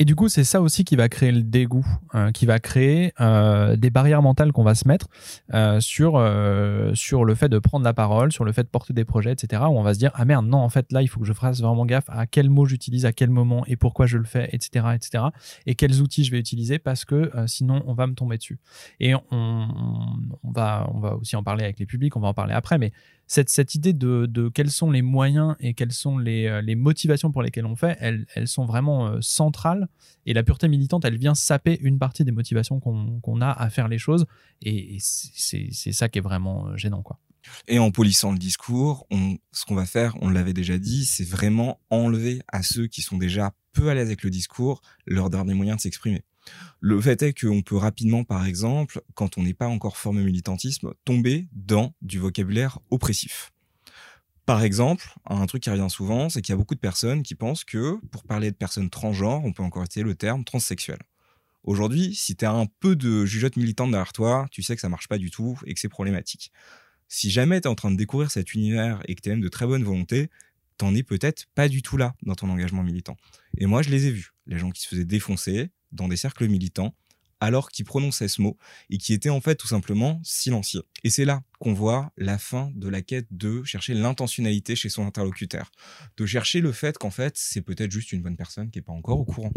[0.00, 1.84] Et du coup, c'est ça aussi qui va créer le dégoût,
[2.14, 5.08] euh, qui va créer euh, des barrières mentales qu'on va se mettre
[5.54, 8.92] euh, sur, euh, sur le fait de prendre la parole, sur le fait de porter
[8.92, 9.62] des projets, etc.
[9.64, 11.32] Où on va se dire, ah merde, non, en fait, là, il faut que je
[11.32, 14.48] fasse vraiment gaffe à quel mot j'utilise, à quel moment et pourquoi je le fais,
[14.52, 14.86] etc.
[14.94, 15.24] etc.
[15.66, 18.60] et quels outils je vais utiliser parce que sinon, on va me tomber dessus.
[19.00, 22.34] Et on, on, va, on va aussi en parler avec les publics, on va en
[22.34, 22.92] parler après, mais
[23.26, 27.30] cette, cette idée de, de quels sont les moyens et quelles sont les, les motivations
[27.30, 29.18] pour lesquelles on fait, elles, elles sont vraiment euh,
[30.26, 33.88] Et la pureté militante, elle vient saper une partie des motivations qu'on a à faire
[33.88, 34.26] les choses.
[34.62, 37.02] Et, c'est ça qui est vraiment euh, gênant.
[37.02, 37.18] quoi.
[37.66, 39.06] Et en polissant le discours,
[39.52, 43.16] ce qu'on va faire, on l'avait déjà dit, c'est vraiment enlever à ceux qui sont
[43.16, 46.24] déjà peu à l'aise avec le discours leur dernier moyen de s'exprimer.
[46.80, 50.92] Le fait est qu'on peut rapidement, par exemple, quand on n'est pas encore formé militantisme,
[51.04, 53.52] tomber dans du vocabulaire oppressif.
[54.48, 57.34] Par exemple, un truc qui revient souvent, c'est qu'il y a beaucoup de personnes qui
[57.34, 60.96] pensent que pour parler de personnes transgenres, on peut encore utiliser le terme transsexuel.
[61.64, 64.88] Aujourd'hui, si tu as un peu de jugeote militante derrière toi, tu sais que ça
[64.88, 66.50] marche pas du tout et que c'est problématique.
[67.08, 69.42] Si jamais tu es en train de découvrir cet univers et que tu es même
[69.42, 70.30] de très bonne volonté,
[70.78, 73.18] t'en es peut-être pas du tout là dans ton engagement militant.
[73.58, 76.48] Et moi, je les ai vus, les gens qui se faisaient défoncer dans des cercles
[76.48, 76.94] militants
[77.40, 78.56] alors qu'ils prononçaient ce mot
[78.90, 80.82] et qui étaient en fait tout simplement silencieux.
[81.04, 85.06] Et c'est là qu'on voit la fin de la quête de chercher l'intentionnalité chez son
[85.06, 85.70] interlocuteur,
[86.16, 88.92] de chercher le fait qu'en fait c'est peut-être juste une bonne personne qui est pas
[88.92, 89.52] encore au courant.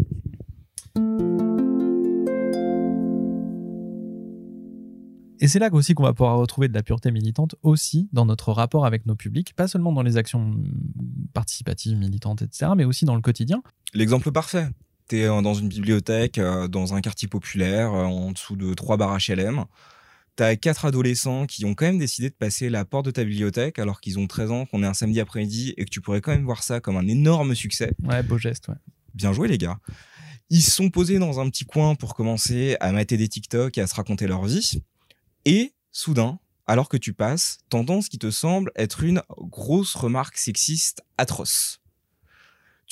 [5.42, 8.52] Et c'est là aussi qu'on va pouvoir retrouver de la pureté militante aussi dans notre
[8.52, 10.54] rapport avec nos publics, pas seulement dans les actions
[11.34, 13.60] participatives, militantes, etc., mais aussi dans le quotidien.
[13.92, 14.68] L'exemple parfait.
[15.12, 19.18] Es dans une bibliothèque, euh, dans un quartier populaire, euh, en dessous de trois barres
[19.18, 19.64] HLM.
[20.34, 23.78] T'as quatre adolescents qui ont quand même décidé de passer la porte de ta bibliothèque
[23.78, 26.32] alors qu'ils ont 13 ans, qu'on est un samedi après-midi et que tu pourrais quand
[26.32, 27.92] même voir ça comme un énorme succès.
[28.02, 28.76] Ouais, beau geste, ouais.
[29.14, 29.78] Bien joué les gars.
[30.48, 33.82] Ils se sont posés dans un petit coin pour commencer à mater des TikTok et
[33.82, 34.82] à se raconter leur vie.
[35.44, 40.38] Et soudain, alors que tu passes, t'entends ce qui te semble être une grosse remarque
[40.38, 41.81] sexiste atroce.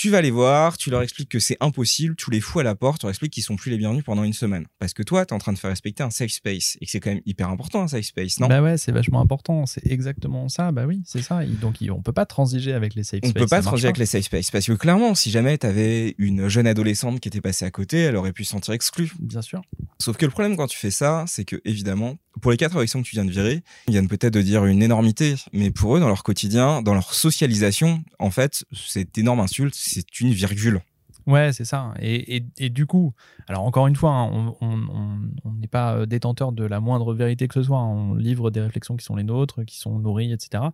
[0.00, 2.74] Tu vas les voir, tu leur expliques que c'est impossible, tu les fous à la
[2.74, 4.64] porte, tu leur expliques qu'ils sont plus les bienvenus pendant une semaine.
[4.78, 7.00] Parce que toi, t'es en train de faire respecter un safe space et que c'est
[7.00, 8.46] quand même hyper important un safe space, non?
[8.46, 9.66] Bah ouais, c'est vachement important.
[9.66, 10.72] C'est exactement ça.
[10.72, 11.44] Bah oui, c'est ça.
[11.44, 13.42] Et donc, on peut pas transiger avec les safe On spaces.
[13.42, 16.66] peut pas transiger avec les safe spaces parce que clairement, si jamais t'avais une jeune
[16.66, 19.12] adolescente qui était passée à côté, elle aurait pu se sentir exclue.
[19.20, 19.60] Bien sûr.
[19.98, 23.02] Sauf que le problème quand tu fais ça, c'est que évidemment, pour les quatre réactions
[23.02, 26.00] que tu viens de virer, ils viennent peut-être de dire une énormité, mais pour eux,
[26.00, 30.80] dans leur quotidien, dans leur socialisation, en fait, cette énorme insulte, c'est une virgule.
[31.26, 31.92] Ouais, c'est ça.
[32.00, 33.12] Et, et, et, du coup,
[33.46, 37.54] alors encore une fois, hein, on n'est pas euh, détenteur de la moindre vérité que
[37.54, 37.80] ce soit.
[37.80, 40.64] On livre des réflexions qui sont les nôtres, qui sont nourries, etc.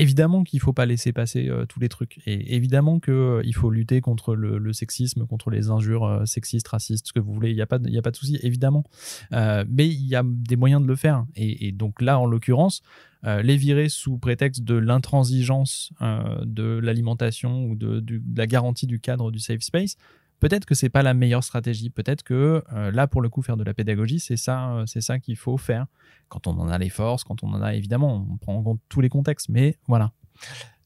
[0.00, 2.20] évidemment qu'il faut pas laisser passer euh, tous les trucs.
[2.26, 7.08] Et évidemment qu'il euh, faut lutter contre le, sexisme, contre les injures euh, sexistes, racistes,
[7.08, 7.50] ce que vous voulez.
[7.50, 8.84] Il n'y a, pas, y a pas de souci, évidemment.
[9.30, 11.24] mais il y a des moyens de le faire.
[11.36, 12.82] Et, donc là, en l'occurrence,
[13.24, 19.30] les virer sous prétexte de l'intransigeance de l'alimentation ou de, de, la garantie du cadre
[19.30, 19.96] du safe space,
[20.40, 21.90] peut-être que c'est pas la meilleure stratégie.
[21.90, 25.00] Peut-être que euh, là, pour le coup, faire de la pédagogie, c'est ça, euh, c'est
[25.00, 25.86] ça qu'il faut faire
[26.28, 28.80] quand on en a les forces, quand on en a évidemment, on prend en compte
[28.88, 29.48] tous les contextes.
[29.48, 30.12] Mais voilà.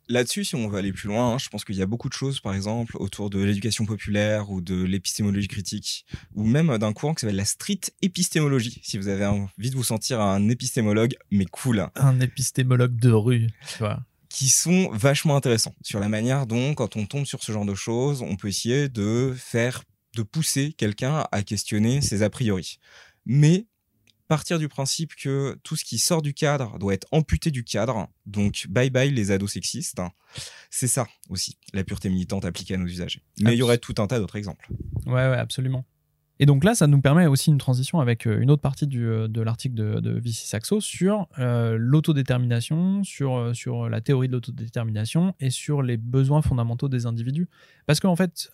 [0.08, 2.14] Là-dessus, si on veut aller plus loin, hein, je pense qu'il y a beaucoup de
[2.14, 7.14] choses, par exemple, autour de l'éducation populaire ou de l'épistémologie critique, ou même d'un courant
[7.14, 11.46] qui s'appelle la street épistémologie, si vous avez envie de vous sentir un épistémologue, mais
[11.46, 11.88] cool.
[11.94, 14.00] Un épistémologue de rue, tu vois
[14.34, 17.76] qui sont vachement intéressants sur la manière dont, quand on tombe sur ce genre de
[17.76, 19.84] choses, on peut essayer de faire,
[20.16, 22.80] de pousser quelqu'un à questionner ses a priori.
[23.26, 23.66] Mais
[24.26, 28.08] partir du principe que tout ce qui sort du cadre doit être amputé du cadre,
[28.26, 30.00] donc bye bye les ados sexistes,
[30.68, 33.22] c'est ça aussi, la pureté militante appliquée à nos usagers.
[33.40, 34.68] Mais il y aurait tout un tas d'autres exemples.
[35.06, 35.84] Ouais, ouais, absolument.
[36.40, 39.06] Et donc là, ça nous permet aussi une transition avec euh, une autre partie du,
[39.06, 44.32] euh, de l'article de, de Vici Saxo sur euh, l'autodétermination, sur, sur la théorie de
[44.32, 47.48] l'autodétermination et sur les besoins fondamentaux des individus.
[47.86, 48.50] Parce qu'en fait,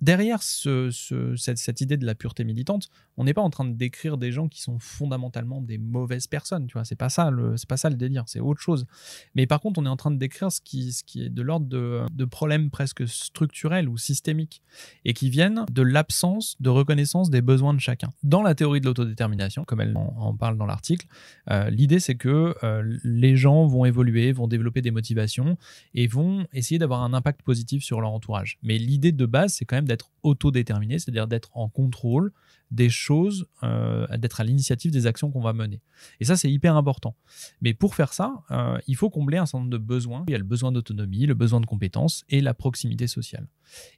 [0.00, 4.32] derrière cette, idée de la pureté militante, on n'est pas en train de décrire des
[4.32, 6.84] gens qui sont fondamentalement des mauvaises personnes, tu vois.
[6.84, 7.56] C'est pas ça le,
[7.96, 8.86] délire, c'est autre chose.
[9.34, 11.42] Mais par contre, on est en train de décrire ce qui, ce qui est de
[11.42, 14.62] l'ordre de, problèmes presque structurels ou systémiques
[15.04, 18.10] et qui viennent de l'absence de reconnaissance des besoins de chacun.
[18.22, 21.06] Dans la théorie de l'autodétermination, comme elle en, parle dans l'article,
[21.50, 25.56] euh, l'idée c'est que euh, les gens vont évoluer, vont développer des motivations
[25.94, 28.58] et vont essayer d'avoir un impact positif sur leur entourage.
[28.62, 32.32] Mais l'idée de base, c'est quand même d'être autodéterminé, c'est-à-dire d'être en contrôle
[32.70, 35.80] des choses, euh, d'être à l'initiative des actions qu'on va mener.
[36.20, 37.16] Et ça, c'est hyper important.
[37.62, 40.24] Mais pour faire ça, euh, il faut combler un certain nombre de besoins.
[40.28, 43.48] Il y a le besoin d'autonomie, le besoin de compétences et la proximité sociale.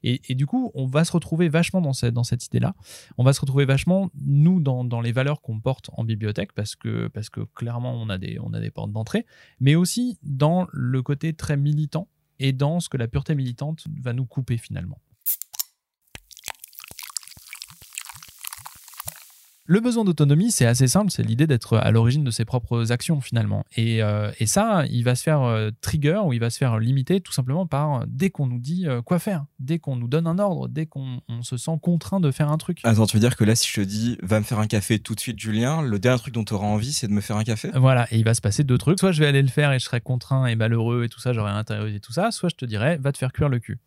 [0.03, 2.74] Et, du coup, on va se retrouver vachement dans cette, dans cette idée-là.
[3.18, 6.74] On va se retrouver vachement, nous, dans, dans les valeurs qu'on porte en bibliothèque, parce
[6.74, 9.26] que, parce que clairement, on a des, on a des portes d'entrée,
[9.61, 12.09] mais aussi dans le côté très militant
[12.40, 14.98] et dans ce que la pureté militante va nous couper finalement.
[19.66, 23.20] Le besoin d'autonomie, c'est assez simple, c'est l'idée d'être à l'origine de ses propres actions
[23.20, 23.64] finalement.
[23.77, 27.20] Et, euh, ça, il va se faire euh, trigger ou il va se faire limiter
[27.20, 30.40] tout simplement par euh, dès qu'on nous dit quoi faire, dès qu'on nous donne un
[30.40, 32.81] ordre, dès qu'on se sent contraint de faire un truc.
[32.83, 34.99] Attends, tu veux dire que là, si je te dis va me faire un café
[34.99, 37.37] tout de suite, Julien, le dernier truc dont tu auras envie, c'est de me faire
[37.37, 37.70] un café?
[37.75, 38.99] Voilà, et il va se passer deux trucs.
[38.99, 41.33] Soit je vais aller le faire et je serai contraint et malheureux et tout ça,
[41.33, 43.79] j'aurai intériorisé tout ça, soit je te dirais va te faire cuire le cul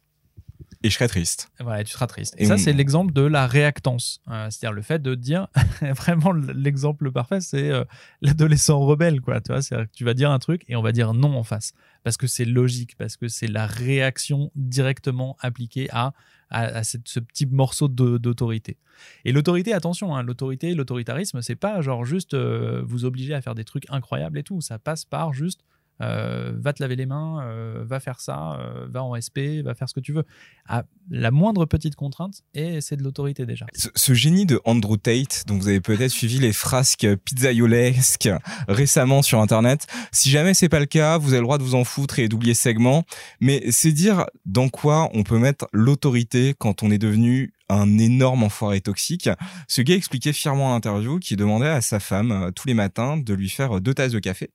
[0.84, 1.50] et je serai triste.
[1.62, 2.36] Voilà, tu seras triste.
[2.38, 4.20] Et, ça, c'est l'exemple de la réactance.
[4.30, 5.48] Euh, c'est-à-dire le fait de dire,
[5.82, 7.86] vraiment, l'exemple parfait, c'est euh,
[8.22, 9.40] l'adolescent rebelle, quoi.
[9.40, 11.44] Tu vois, c'est que tu vas dire un truc et on va dire non en
[11.44, 11.72] face.
[12.04, 16.14] Parce que c'est logique, parce que c'est la réaction directement appliquée à,
[16.50, 18.78] à, ce petit morceau d'autorité.
[19.24, 23.56] Et l'autorité, attention, hein, l'autorité, l'autoritarisme, c'est pas genre juste euh, vous obliger à faire
[23.56, 24.60] des trucs incroyables et tout.
[24.60, 25.62] Ça passe par juste
[26.02, 29.76] euh, va te laver les mains, euh, va faire ça, euh, va en SP, va
[29.76, 30.26] faire ce que tu veux.
[30.68, 33.66] À la moindre petite contrainte, et c'est de l'autorité déjà.
[33.74, 38.30] Ce, génie de Andrew Tate, dont vous avez peut-être suivi les frasques pizzaiolesques
[38.68, 41.76] récemment sur Internet, si jamais c'est pas le cas, vous avez le droit de vous
[41.76, 43.04] en foutre et d'oublier segment,
[43.40, 48.44] mais c'est dire dans quoi on peut mettre l'autorité quand on est devenu un énorme
[48.44, 49.30] enfoiré toxique.
[49.68, 53.34] Ce gars expliquait fièrement en interview qu'il demandait à sa femme tous les matins de
[53.34, 54.52] lui faire deux tasses de café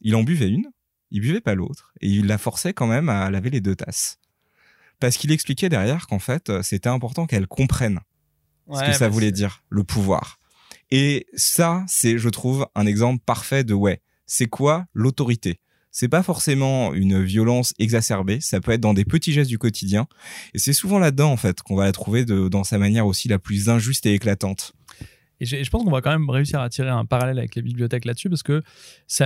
[0.00, 0.70] il en buvait une,
[1.10, 4.18] il buvait pas l'autre, et il la forçait quand même à laver les deux tasses.
[4.98, 8.00] Parce qu'il expliquait derrière qu'en fait, c'était important qu'elle comprenne
[8.72, 10.38] ce que ça voulait dire, le pouvoir.
[10.90, 14.00] Et ça, c'est, je trouve, un exemple parfait de ouais.
[14.26, 15.60] C'est quoi l'autorité?
[15.90, 20.06] C'est pas forcément une violence exacerbée, ça peut être dans des petits gestes du quotidien.
[20.52, 23.38] Et c'est souvent là-dedans, en fait, qu'on va la trouver dans sa manière aussi la
[23.38, 24.74] plus injuste et éclatante.
[25.40, 28.04] Et je, pense qu'on va quand même réussir à tirer un parallèle avec les bibliothèques
[28.04, 28.62] là-dessus parce que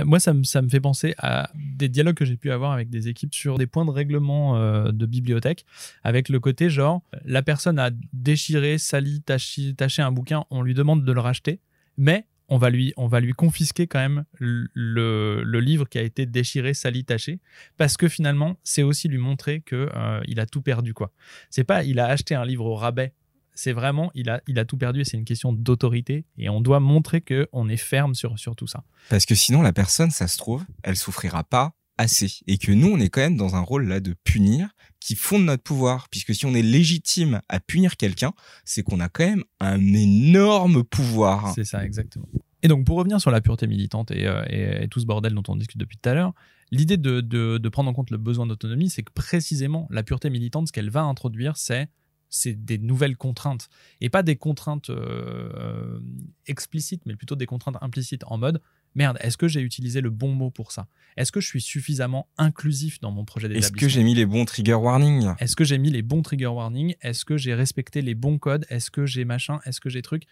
[0.03, 2.89] moi, ça me, ça me fait penser à des dialogues que j'ai pu avoir avec
[2.89, 5.65] des équipes sur des points de règlement euh, de bibliothèque
[6.03, 10.73] avec le côté genre la personne a déchiré, sali, taché, taché un bouquin, on lui
[10.73, 11.59] demande de le racheter,
[11.97, 16.01] mais on va lui, on va lui confisquer quand même le, le, livre qui a
[16.01, 17.39] été déchiré, sali, taché,
[17.77, 21.13] parce que finalement, c'est aussi lui montrer que euh, il a tout perdu quoi.
[21.49, 23.13] C'est pas il a acheté un livre au rabais
[23.53, 26.25] c'est vraiment, il a, il a tout perdu et c'est une question d'autorité.
[26.37, 28.83] Et on doit montrer qu'on est ferme sur, sur tout ça.
[29.09, 32.39] Parce que sinon, la personne, ça se trouve, elle souffrira pas assez.
[32.47, 35.45] Et que nous, on est quand même dans un rôle là de punir qui fonde
[35.45, 36.07] notre pouvoir.
[36.09, 38.33] Puisque si on est légitime à punir quelqu'un,
[38.65, 41.53] c'est qu'on a quand même un énorme pouvoir.
[41.53, 42.27] C'est ça, exactement.
[42.63, 45.33] Et donc, pour revenir sur la pureté militante et, euh, et- et tout ce bordel
[45.33, 46.33] dont on discute depuis tout à l'heure,
[46.71, 50.29] l'idée de, de- de prendre en compte le besoin d'autonomie, c'est que précisément, la pureté
[50.29, 51.89] militante, ce qu'elle va introduire, c'est
[52.31, 53.69] c'est des nouvelles contraintes.
[53.99, 55.99] Et pas des contraintes euh,
[56.47, 58.61] explicites, mais plutôt des contraintes implicites en mode
[58.95, 60.87] merde, est-ce que j'ai utilisé le bon mot pour ça?
[61.15, 63.79] Est-ce que je suis suffisamment inclusif dans mon projet Est-ce d'établissement?
[63.79, 65.29] que j'ai mis les bons trigger warnings?
[65.39, 66.95] Est-ce que j'ai mis les bons trigger warnings?
[67.01, 68.65] Est-ce que j'ai respecté les bons codes?
[68.69, 69.59] Est-ce que j'ai machin?
[69.65, 70.23] Est-ce que j'ai truc?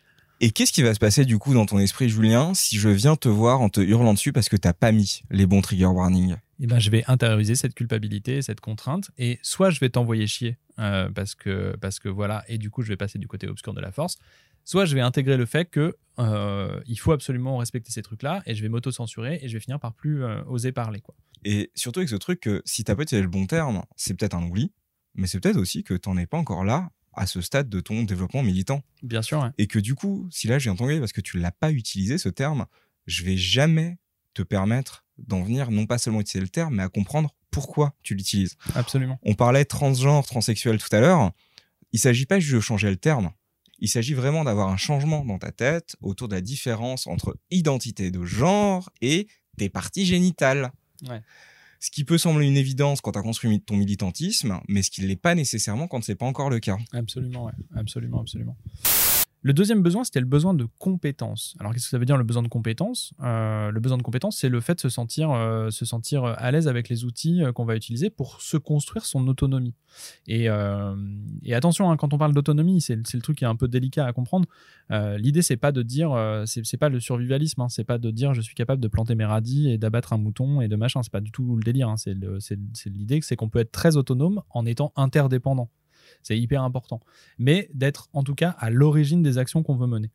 [0.42, 3.18] Et qu'est-ce qui va se passer du coup dans ton esprit, Julien, si je viens
[3.18, 6.36] te voir en te hurlant dessus parce que t'as pas mis les bons trigger warnings?
[6.60, 10.58] Eh ben, je vais intérioriser cette culpabilité, cette contrainte, et soit je vais t'envoyer chier
[10.80, 13.74] euh, parce que parce que voilà, et du coup je vais passer du côté obscur
[13.74, 14.18] de la force,
[14.66, 18.56] soit je vais intégrer le fait que euh, il faut absolument respecter ces trucs-là, et
[18.56, 21.16] je vais m'auto-censurer et je vais finir par plus euh, oser parler quoi.
[21.46, 24.36] Et surtout avec ce truc que si t'as pas utilisé le bon terme, c'est peut-être
[24.36, 24.74] un oubli,
[25.16, 28.04] mais c'est peut-être aussi que t'en es pas encore là à ce stade de ton
[28.04, 28.84] développement militant.
[29.02, 29.42] Bien sûr.
[29.44, 29.54] hein.
[29.58, 32.18] Et que du coup, si là je viens t'engueuler parce que tu l'as pas utilisé
[32.18, 32.66] ce terme,
[33.08, 33.98] je vais jamais
[34.40, 38.16] te permettre d'en venir non pas seulement utiliser le terme, mais à comprendre pourquoi tu
[38.16, 38.56] l'utilises.
[38.74, 39.20] Absolument.
[39.24, 41.32] On parlait transgenre, transsexuel tout à l'heure.
[41.92, 43.32] Il s'agit pas juste de changer le terme.
[43.80, 48.12] Il s'agit vraiment d'avoir un changement dans ta tête autour de la différence entre identité
[48.12, 50.72] de genre et tes parties génitales.
[51.08, 51.22] Ouais.
[51.82, 55.02] Ce qui peut sembler une évidence quand tu as construit ton militantisme, mais ce qui
[55.02, 56.78] ne l'est pas nécessairement quand c'est pas encore le cas.
[56.94, 57.54] Absolument, ouais.
[57.76, 58.58] absolument, absolument.
[59.42, 61.56] Le deuxième besoin, c'était le besoin de compétence.
[61.60, 63.14] Alors, qu'est-ce que ça veut dire le besoin de compétence?
[63.24, 66.52] Euh, Le besoin de compétence, c'est le fait de se sentir, euh, se sentir à
[66.52, 69.76] l'aise avec les outils euh, qu'on va utiliser pour se construire son autonomie.
[70.28, 70.94] Et, euh,
[71.54, 74.12] attention, hein, quand on parle d'autonomie, c'est le truc qui est un peu délicat à
[74.12, 74.46] comprendre.
[74.92, 78.12] Euh, L'idée, c'est pas de dire, euh, c'est pas le survivalisme, hein, c'est pas de
[78.12, 81.02] dire je suis capable de planter mes radis et d'abattre un mouton et de machin.
[81.02, 81.88] C'est pas du tout le délire.
[81.88, 85.70] hein, c'est l'idée que c'est qu'on peut être très autonome en étant interdépendant.
[86.24, 87.00] C'est hyper important.
[87.38, 90.12] Mais d'être en tout cas à l'origine des actions qu'on veut mener.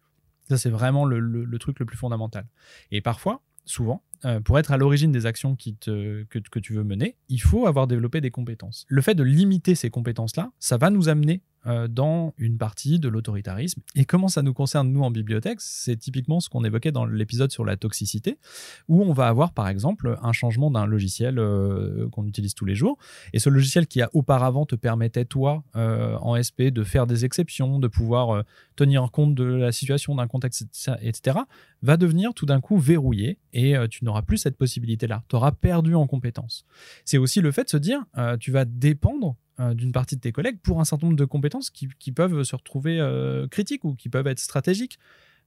[0.48, 2.46] Ça, c'est vraiment le, le- truc le plus fondamental.
[2.90, 6.74] Et parfois, souvent, euh, pour être à l'origine des actions qui te, que, que tu
[6.74, 8.84] veux mener, il faut avoir développé des compétences.
[8.88, 11.42] Le fait de limiter ces compétences-là, ça va nous amener
[11.88, 13.80] dans une partie de l'autoritarisme.
[13.94, 15.60] Et comment ça nous concerne, nous, en bibliothèque?
[15.60, 18.38] C'est typiquement ce qu'on évoquait dans l'épisode sur la toxicité,
[18.88, 22.74] où on va avoir, par exemple, un changement d'un logiciel euh, qu'on utilise tous les
[22.74, 22.98] jours.
[23.32, 27.24] Et ce logiciel qui a auparavant te permettait, toi, euh, en SP, de faire des
[27.24, 28.42] exceptions, de pouvoir euh,
[28.76, 30.66] tenir compte de la situation, d'un contexte,
[31.00, 31.38] etc.,
[31.82, 35.22] va devenir tout d'un coup verrouillé et euh, tu n'auras plus cette possibilité-là.
[35.28, 36.64] Tu auras perdu en compétences.
[37.04, 40.20] C'est aussi le fait de se dire, euh, tu vas dépendre euh, d'une partie de
[40.20, 43.94] tes collègues pour un certain nombre de compétences qui, peuvent se retrouver euh, critiques ou
[43.94, 44.98] qui peuvent être stratégiques.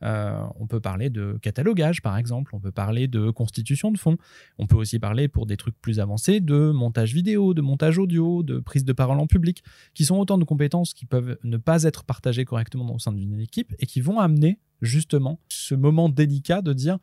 [0.04, 2.56] Euh, on peut parler de catalogage, par exemple.
[2.56, 4.18] On peut parler de constitution de fonds.
[4.58, 8.44] On peut aussi parler, pour des trucs plus avancés, de montage vidéo, de montage audio,
[8.44, 11.84] de prise de parole en public, qui sont autant de compétences qui peuvent ne pas
[11.84, 16.62] être partagées correctement au sein d'une équipe et qui vont amener justement ce moment délicat
[16.62, 17.00] de dire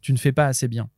[0.00, 0.88] tu ne fais pas assez bien.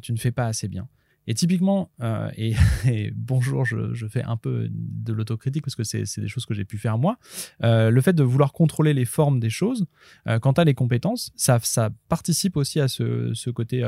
[0.00, 0.88] Tu ne fais pas assez bien.
[1.26, 2.54] Et typiquement, euh, et,
[2.86, 6.64] et bonjour, je, fais un peu de l'autocritique parce que c'est des choses que j'ai
[6.64, 7.16] pu faire moi.
[7.62, 9.86] Euh, le fait de vouloir contrôler les formes des choses,
[10.28, 13.84] euh, quand tu as les compétences, ça, ça participe aussi à ce, côté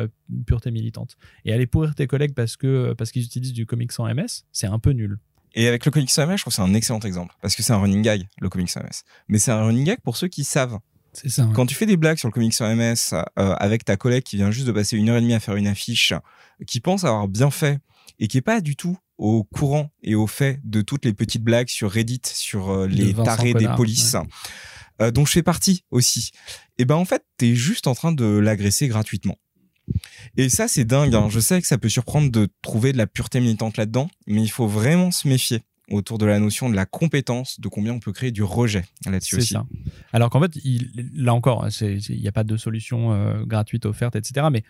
[0.46, 1.16] pureté militante.
[1.44, 4.66] Et aller pourrir tes collègues parce que parce qu'ils utilisent du comics sans MS, c'est
[4.66, 5.18] un peu nul.
[5.54, 7.34] Et avec le comics sans MS, je trouve que c'est un excellent exemple.
[7.40, 9.02] Parce que c'est un running gag, le comics sans MS.
[9.28, 10.78] Mais c'est un running gag pour ceux qui savent.
[11.16, 11.48] C'est ça.
[11.54, 14.36] Quand tu fais des blagues sur le comics sans MS euh, avec ta collègue qui
[14.36, 16.12] vient juste de passer une heure et demie à faire une affiche,
[16.66, 17.78] qui pense avoir bien fait
[18.18, 21.42] et qui est pas du tout au courant et au fait de toutes les petites
[21.42, 24.16] blagues sur Reddit sur euh, les Vincent tarés des polices,
[25.00, 26.30] euh, dont je fais partie aussi.
[26.78, 29.38] Et ben en fait, t'es juste en train de l'agresser gratuitement.
[30.36, 31.14] Et ça, c'est dingue.
[31.14, 31.28] hein.
[31.30, 34.50] Je sais que ça peut surprendre de trouver de la pureté militante là-dedans, mais il
[34.50, 38.12] faut vraiment se méfier autour de la notion de la compétence, de combien on peut
[38.12, 39.54] créer du rejet là-dessus aussi.
[39.54, 39.66] ça.
[40.12, 43.86] Alors qu'en fait, il, là encore, hein, il n'y a pas de solution euh, gratuite
[43.86, 44.48] offerte, etc.
[44.50, 44.64] Mais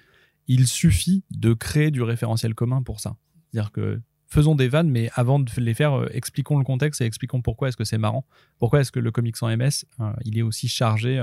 [0.47, 3.17] il suffit de créer du référentiel commun pour ça.
[3.51, 7.05] C'est-à-dire que faisons des vannes, mais avant de les faire, euh, expliquons le contexte et
[7.05, 8.27] expliquons pourquoi est-ce que c'est marrant.
[8.59, 11.17] Pourquoi est-ce que le comics sans MS, euh, il est aussi chargé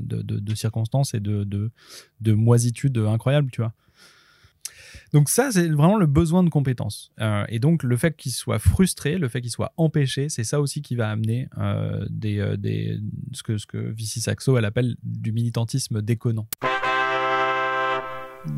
[0.00, 1.70] de, de- de circonstances et de, de,
[2.20, 3.72] de moisitudes incroyables, tu vois.
[5.12, 7.12] Donc ça, c'est vraiment le besoin de compétences.
[7.20, 10.60] Euh, et donc le fait qu'il soit frustré, le fait qu'il soit empêché, c'est ça
[10.60, 12.98] aussi qui va amener euh, des, euh, des,
[13.32, 16.48] ce, que, ce que Vici Saxo elle appelle du militantisme déconnant.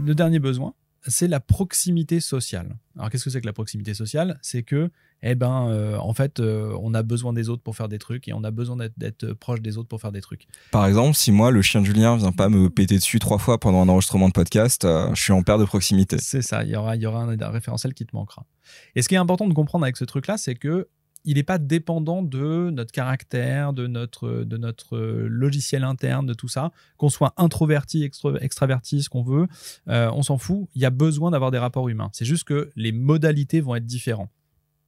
[0.07, 0.75] Le dernier besoin,
[1.07, 2.77] c'est la proximité sociale.
[2.97, 4.39] Alors qu'est-ce que c'est que la proximité sociale?
[4.43, 4.91] C'est que,
[5.23, 8.27] eh ben, euh, en fait, euh, on a besoin des autres pour faire des trucs
[8.29, 10.47] et on a besoin d'être- proche des autres pour faire des trucs.
[10.71, 13.59] Par exemple, si moi, le chien de Julien vient pas me péter dessus trois fois
[13.61, 16.17] pendant un enregistrement de podcast, euh, je suis en paire de proximité.
[16.19, 18.47] C'est ça, il y aura, il y aura un, un référentiel qui te manquera.
[18.95, 20.89] Et ce qui est important de comprendre avec ce truc-là, c'est que
[21.25, 26.35] il n'est pas dépendant de notre caractère, de notre, de notre euh, logiciel interne, de
[26.35, 26.71] tout ça.
[26.99, 28.09] Qu'on soit introverti,
[28.41, 29.47] extraverti, ce qu'on veut,
[29.89, 30.69] euh, on s'en fout.
[30.75, 32.11] Il y a besoin d'avoir des rapports humains.
[32.13, 34.31] C'est juste que les modalités vont être différentes.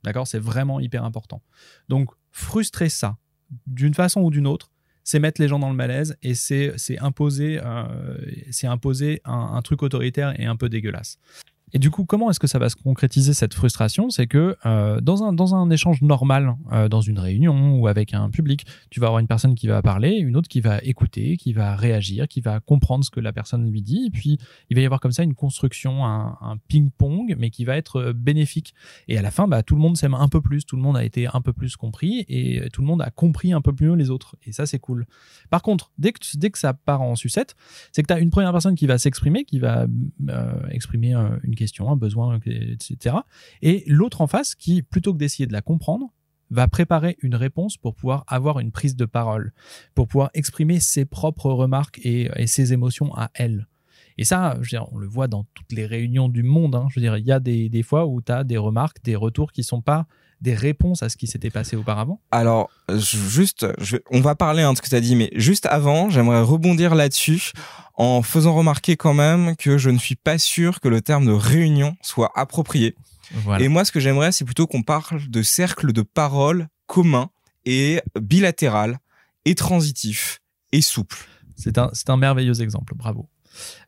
[0.05, 0.27] D'accord?
[0.27, 1.43] C'est vraiment hyper important.
[1.89, 3.17] Donc, frustrer ça,
[3.67, 4.71] d'une façon ou d'une autre,
[5.05, 8.17] c'est mettre les gens dans le malaise et c'est imposer, euh,
[8.65, 11.19] imposer un, un truc autoritaire et un peu dégueulasse.
[11.73, 14.09] Et du coup, comment est-ce que ça va se concrétiser cette frustration?
[14.09, 18.15] C'est que euh, dans, un, dans un échange normal, euh, dans une réunion ou avec
[18.15, 21.37] un public, tu vas avoir une personne qui va parler, une autre qui va écouter,
[21.37, 24.05] qui va réagir, qui va comprendre ce que la personne lui dit.
[24.07, 24.39] Et puis,
[24.71, 28.13] il va y avoir comme ça une construction, un, ping-pong, mais qui va être euh,
[28.13, 28.73] bénéfique.
[29.09, 30.97] Et à la fin, bah, tout le monde s'aime un peu plus, tout le monde
[30.97, 33.95] a été un peu plus compris et tout le monde a compris un peu mieux
[33.95, 34.37] les autres.
[34.45, 35.05] Et ça, c'est cool.
[35.51, 37.57] Par contre, dès que, dès que ça part en sucette,
[37.91, 39.87] c'est que tu as une première personne qui va s'exprimer, qui va
[40.71, 43.17] exprimer une question, un besoin, etc.
[43.63, 46.13] Et l'autre en face qui, plutôt que d'essayer de la comprendre,
[46.51, 49.53] va préparer une réponse pour pouvoir avoir une prise de parole,
[49.95, 53.67] pour pouvoir exprimer ses propres remarques et, ses émotions à elle.
[54.19, 54.59] Et ça,
[54.93, 56.75] on le voit dans toutes les réunions du monde.
[56.75, 56.87] hein.
[56.91, 59.53] Je veux il y a des, des fois où tu as des remarques, des retours
[59.53, 60.07] qui sont pas
[60.41, 62.21] des réponses à ce qui s'était passé auparavant.
[62.31, 65.67] Alors, juste, je- on va parler hein, de ce que tu as dit, mais juste
[65.67, 67.53] avant, j'aimerais rebondir là-dessus
[67.95, 71.33] en faisant remarquer quand même que je ne suis pas sûr que le terme de
[71.33, 72.95] réunion soit approprié.
[73.33, 73.65] Voilà.
[73.65, 77.31] Et moi, ce que j'aimerais, c'est plutôt qu'on parle de cercle de parole commun
[77.65, 78.99] et bilatéral
[79.47, 80.41] et transitif
[80.73, 81.17] et souple.
[81.57, 83.29] C'est un, c'est un merveilleux exemple, bravo.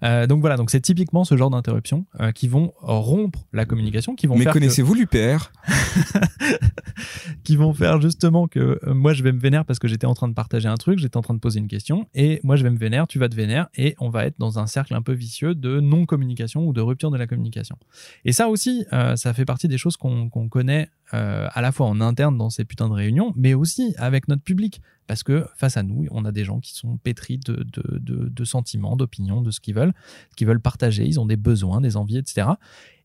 [0.03, 4.15] Euh, donc voilà, donc c'est typiquement ce genre d'interruptions euh, qui vont rompre la communication,
[4.15, 5.51] qui vont Mais faire que- connaissez-vous l'UPR
[7.45, 10.15] qui vont faire justement que euh, moi je vais me vénère parce que j'étais en
[10.15, 12.63] train de partager un truc, j'étais en train de poser une question, et moi je
[12.65, 15.03] vais me vénère, tu vas te vénère, et on va être dans un cercle un
[15.03, 17.77] peu vicieux de non-communication ou de rupture de la communication.
[18.25, 21.73] Et ça aussi, euh, ça fait partie des choses qu'on qu'on connaît euh, à la
[21.73, 24.81] fois en interne dans ces putains de réunions, mais aussi avec notre public.
[25.07, 29.41] Parce que face à nous, on a des gens qui sont pétris de, sentiments, d'opinions,
[29.41, 29.95] de ce qu'ils veulent,
[30.31, 32.49] ce qu'ils veulent partager, ils ont des besoins, des envies, etc.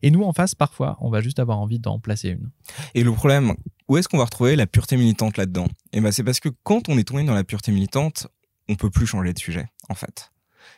[0.02, 2.50] Et nous, en face, parfois, on va juste avoir envie d'en placer une.
[2.94, 3.54] Et le problème,
[3.88, 5.66] où est-ce qu'on va retrouver la pureté militante là-dedans?
[5.94, 8.26] Eh ben, c'est parce que quand on est tombé dans la pureté militante,
[8.68, 10.30] on peut plus changer de sujet, en fait.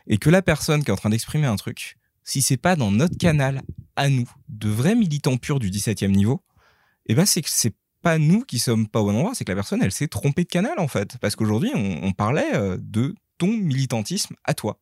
[0.07, 2.93] Et que la personne qui est en train d'exprimer un truc, si c'est pas dans
[2.93, 3.63] notre canal
[3.97, 6.41] à nous, de vrais militants purs du 17e niveau,
[7.09, 9.51] eh ben, c'est que c'est pas nous qui sommes pas au bon endroit, c'est que
[9.51, 11.19] la personne, elle s'est trompée de canal, en fait.
[11.19, 14.79] Parce qu'aujourd'hui, on, parlait euh, de ton militantisme à toi.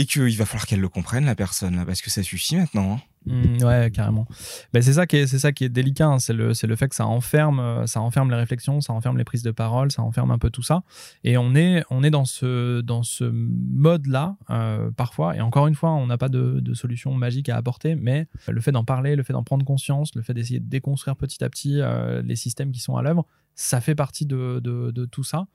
[0.00, 2.94] Et qu'il va falloir qu'elle le comprenne, la personne, parce que ça suffit maintenant.
[2.94, 3.00] hein.
[3.26, 4.26] Mm, ouais, carrément.
[4.72, 6.06] Ben, c'est ça qui est, c'est ça qui est délicat.
[6.06, 6.18] hein.
[6.20, 9.18] C'est le, c'est le fait que ça enferme, euh, ça enferme les réflexions, ça enferme
[9.18, 10.84] les prises de parole, ça enferme un peu tout ça.
[11.24, 15.34] Et on est, on est dans ce, dans ce mode-là euh, parfois.
[15.36, 18.60] Et encore une fois, on n'a pas de, de solution magique à apporter, mais le
[18.60, 21.50] fait d'en parler, le fait d'en prendre conscience, le fait d'essayer de déconstruire petit à
[21.50, 23.26] petit euh, les systèmes qui sont à l'œuvre,
[23.60, 25.48] ça fait partie de, de, de tout ça.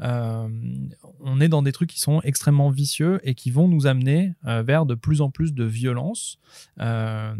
[0.00, 0.48] Euh,
[1.20, 4.62] on est dans des trucs qui sont extrêmement vicieux et qui vont nous amener euh,
[4.62, 6.38] vers de plus en plus de violence.
[6.80, 7.34] euh,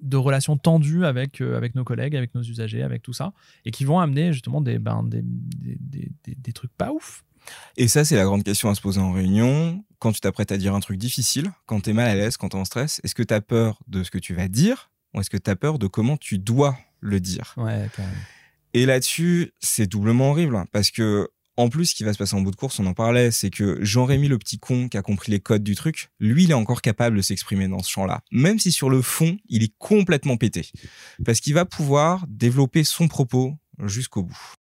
[0.00, 3.32] de relations tendues avec, avec nos collègues, avec nos usagers, avec tout ça,
[3.64, 7.22] et qui vont amener justement des, ben, des, des, des, des- des trucs pas ouf.
[7.76, 9.84] Et ça, c'est la grande question à se poser en réunion.
[10.00, 12.48] Quand tu t'apprêtes à dire un truc difficile, quand tu es mal à l'aise, quand
[12.48, 14.90] tu es en stress, est-ce que tu as peur de ce que tu vas dire
[15.14, 17.54] ou est-ce que tu as peur de comment tu dois le dire?
[17.56, 18.10] Ouais, quand même.
[18.74, 22.34] Et là-dessus, c'est doublement horrible hein, parce que en plus, ce qui va se passer
[22.34, 25.02] en bout de course, on en parlait, c'est que Jean-Rémy, le petit con qui a
[25.02, 28.22] compris les codes du truc, lui, il est encore capable de s'exprimer dans ce champ-là.
[28.32, 30.66] Même si sur le fond, il est complètement pété.
[31.26, 33.54] Parce qu'il va pouvoir développer son propos
[33.84, 34.54] jusqu'au bout.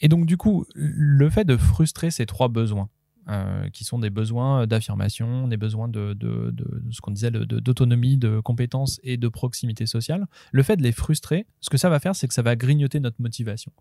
[0.00, 2.90] Et donc, du coup, le fait de frustrer ces trois besoins,
[3.28, 8.16] euh, qui sont des besoins d'affirmation, des besoins de, de, de- ce qu'on disait, d'autonomie,
[8.16, 12.00] de, compétence et de proximité sociale, le fait de les frustrer, ce que ça va
[12.00, 13.72] faire, c'est que ça va grignoter notre motivation.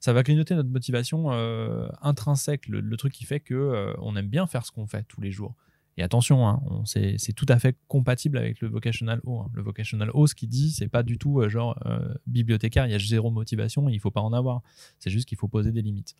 [0.00, 4.16] Ça va grignoter notre motivation euh, intrinsèque, le, le truc qui fait que euh, on
[4.16, 5.54] aime bien faire ce qu'on fait tous les jours.
[5.96, 9.40] Et attention, hein, c'est tout à fait compatible avec le vocational O.
[9.40, 9.50] hein.
[9.52, 12.92] Le vocational O, ce qu'il dit, c'est pas du tout euh, genre euh, bibliothécaire, il
[12.92, 14.62] y a zéro motivation, il faut pas en avoir.
[14.98, 16.14] C'est juste qu'il faut poser des limites.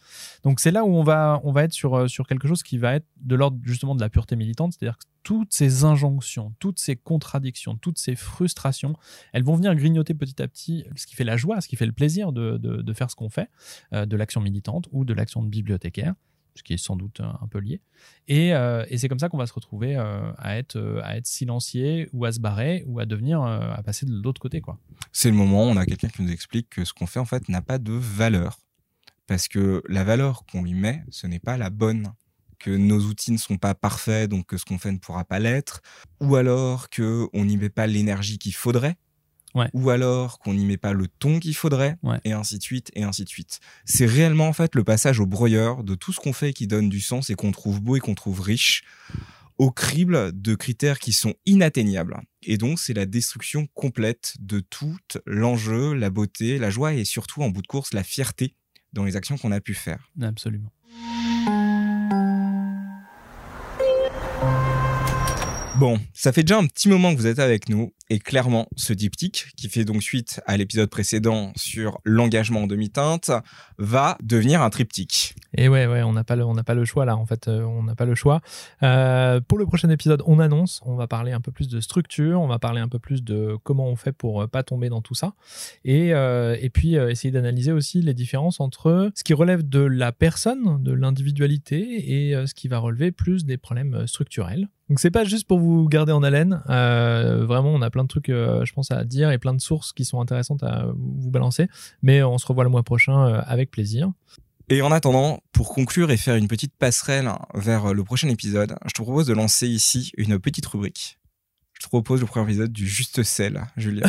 [0.45, 3.07] Donc c'est là où on va, être sur, euh, sur quelque chose qui va être
[3.21, 7.77] de l'ordre justement de la pureté militante, c'est-à-dire que toutes ces injonctions, toutes ces contradictions,
[7.77, 8.95] toutes ces frustrations,
[9.33, 11.87] elles vont venir grignoter petit à petit ce qui fait la joie, ce qui fait
[11.87, 13.49] le plaisir de, faire ce qu'on fait,
[13.91, 16.15] de l'action militante ou de l'action de bibliothécaire.
[16.55, 17.81] Ce qui est sans doute un, un peu lié.
[18.29, 22.09] Et, euh, et c'est comme ça qu'on va se retrouver euh, à, être, euh, silencié
[22.13, 24.61] ou à se barrer ou à devenir, euh, à passer de l'autre côté.
[24.61, 24.79] quoi.
[25.13, 27.25] C'est le moment où on a quelqu'un qui nous explique que ce qu'on fait en
[27.25, 28.59] fait n'a pas de valeur.
[29.27, 32.13] Parce que la valeur qu'on lui met, ce n'est pas la bonne.
[32.59, 35.39] Que nos outils ne sont pas parfaits, donc que ce qu'on fait ne pourra pas
[35.39, 35.83] l'être.
[36.21, 38.97] Ou alors qu'on n'y met pas l'énergie qu'il faudrait.
[39.55, 39.69] Ouais.
[39.73, 41.97] Ou alors qu'on n'y met pas le ton qu'il faudrait.
[42.03, 42.19] Ouais.
[42.25, 43.61] Et ainsi de suite, et ainsi de suite.
[43.85, 46.89] C'est réellement en fait le passage au broyeur de tout ce qu'on fait qui donne
[46.89, 48.83] du sens et qu'on trouve beau et qu'on trouve riche
[49.59, 52.21] au crible de critères qui sont inatteignables.
[52.43, 54.97] Et donc, c'est la destruction complète de tout
[55.27, 58.57] l'enjeu, la beauté, la joie et surtout, en bout de course, la fierté
[58.93, 60.11] dans les actions qu'on a pu faire.
[60.21, 60.71] Absolument.
[65.81, 68.93] Bon, ça fait déjà un petit moment que vous êtes avec nous, et clairement, ce
[68.93, 73.33] diptyque, qui fait donc suite à l'épisode précédent sur l'engagement en demi-teinte,
[73.79, 75.35] va devenir un triptyque.
[75.57, 77.17] Et ouais, ouais, on n'a pas le, pas le choix là.
[77.17, 78.41] En fait, euh, on n'a pas le choix.
[78.85, 82.41] Euh, pour le prochain épisode, on annonce, on va parler un peu plus de structure,
[82.41, 85.03] on va parler un peu plus de comment on fait pour euh, pas tomber dans
[85.03, 85.35] tout ça,
[85.85, 90.81] et et puis essayer d'analyser aussi les différences entre ce qui relève de la personne,
[90.83, 94.69] de l'individualité, et ce qui va relever plus des problèmes structurels.
[94.91, 96.63] Donc c'est pas juste pour vous garder en haleine.
[96.69, 99.61] Euh, vraiment, on a plein de trucs, euh, je pense, à dire et plein de
[99.61, 101.69] sources qui sont intéressantes à vous balancer.
[102.03, 104.13] Mais on se revoit le mois prochain euh, avec plaisir.
[104.69, 108.93] Et en attendant, pour conclure et faire une petite passerelle vers le prochain épisode, je
[108.93, 111.19] te propose de lancer ici une petite rubrique.
[111.75, 114.07] Je te propose le premier épisode du juste sel, Julien.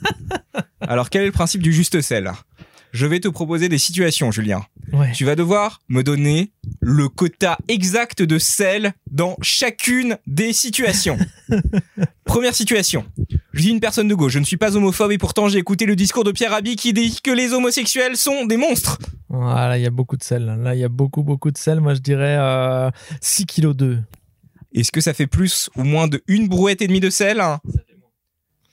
[0.80, 2.32] Alors, quel est le principe du juste sel?
[2.92, 4.64] Je vais te proposer des situations, Julien.
[4.92, 5.12] Ouais.
[5.12, 11.18] Tu vas devoir me donner le quota exact de sel dans chacune des situations.
[12.24, 13.04] Première situation.
[13.52, 15.86] Je dis une personne de gauche, je ne suis pas homophobe et pourtant j'ai écouté
[15.86, 18.98] le discours de Pierre Rabhi qui dit que les homosexuels sont des monstres.
[19.28, 20.44] Voilà, il y a beaucoup de sel.
[20.62, 21.80] Là, il y a beaucoup, beaucoup de sel.
[21.80, 23.98] Moi, je dirais euh, 6 kg 2.
[24.74, 27.42] Est-ce que ça fait plus ou moins de une brouette et demie de sel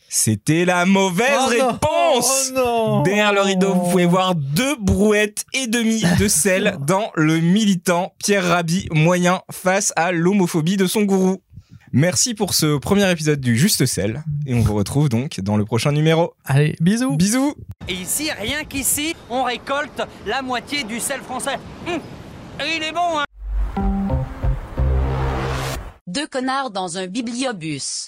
[0.10, 5.68] C'était la mauvaise réponse Oh non Derrière le rideau, vous pouvez voir deux brouettes et
[5.68, 11.42] demie de sel dans le militant Pierre Rabhi moyen face à l'homophobie de son gourou.
[11.92, 15.64] Merci pour ce premier épisode du Juste Sel et on vous retrouve donc dans le
[15.64, 16.34] prochain numéro.
[16.44, 17.56] Allez, bisous Bisous
[17.88, 21.58] Et ici, rien qu'ici, on récolte la moitié du sel français.
[21.88, 22.02] Hum,
[22.60, 23.24] et il est bon, hein
[26.06, 28.04] Deux connards dans un bibliobus.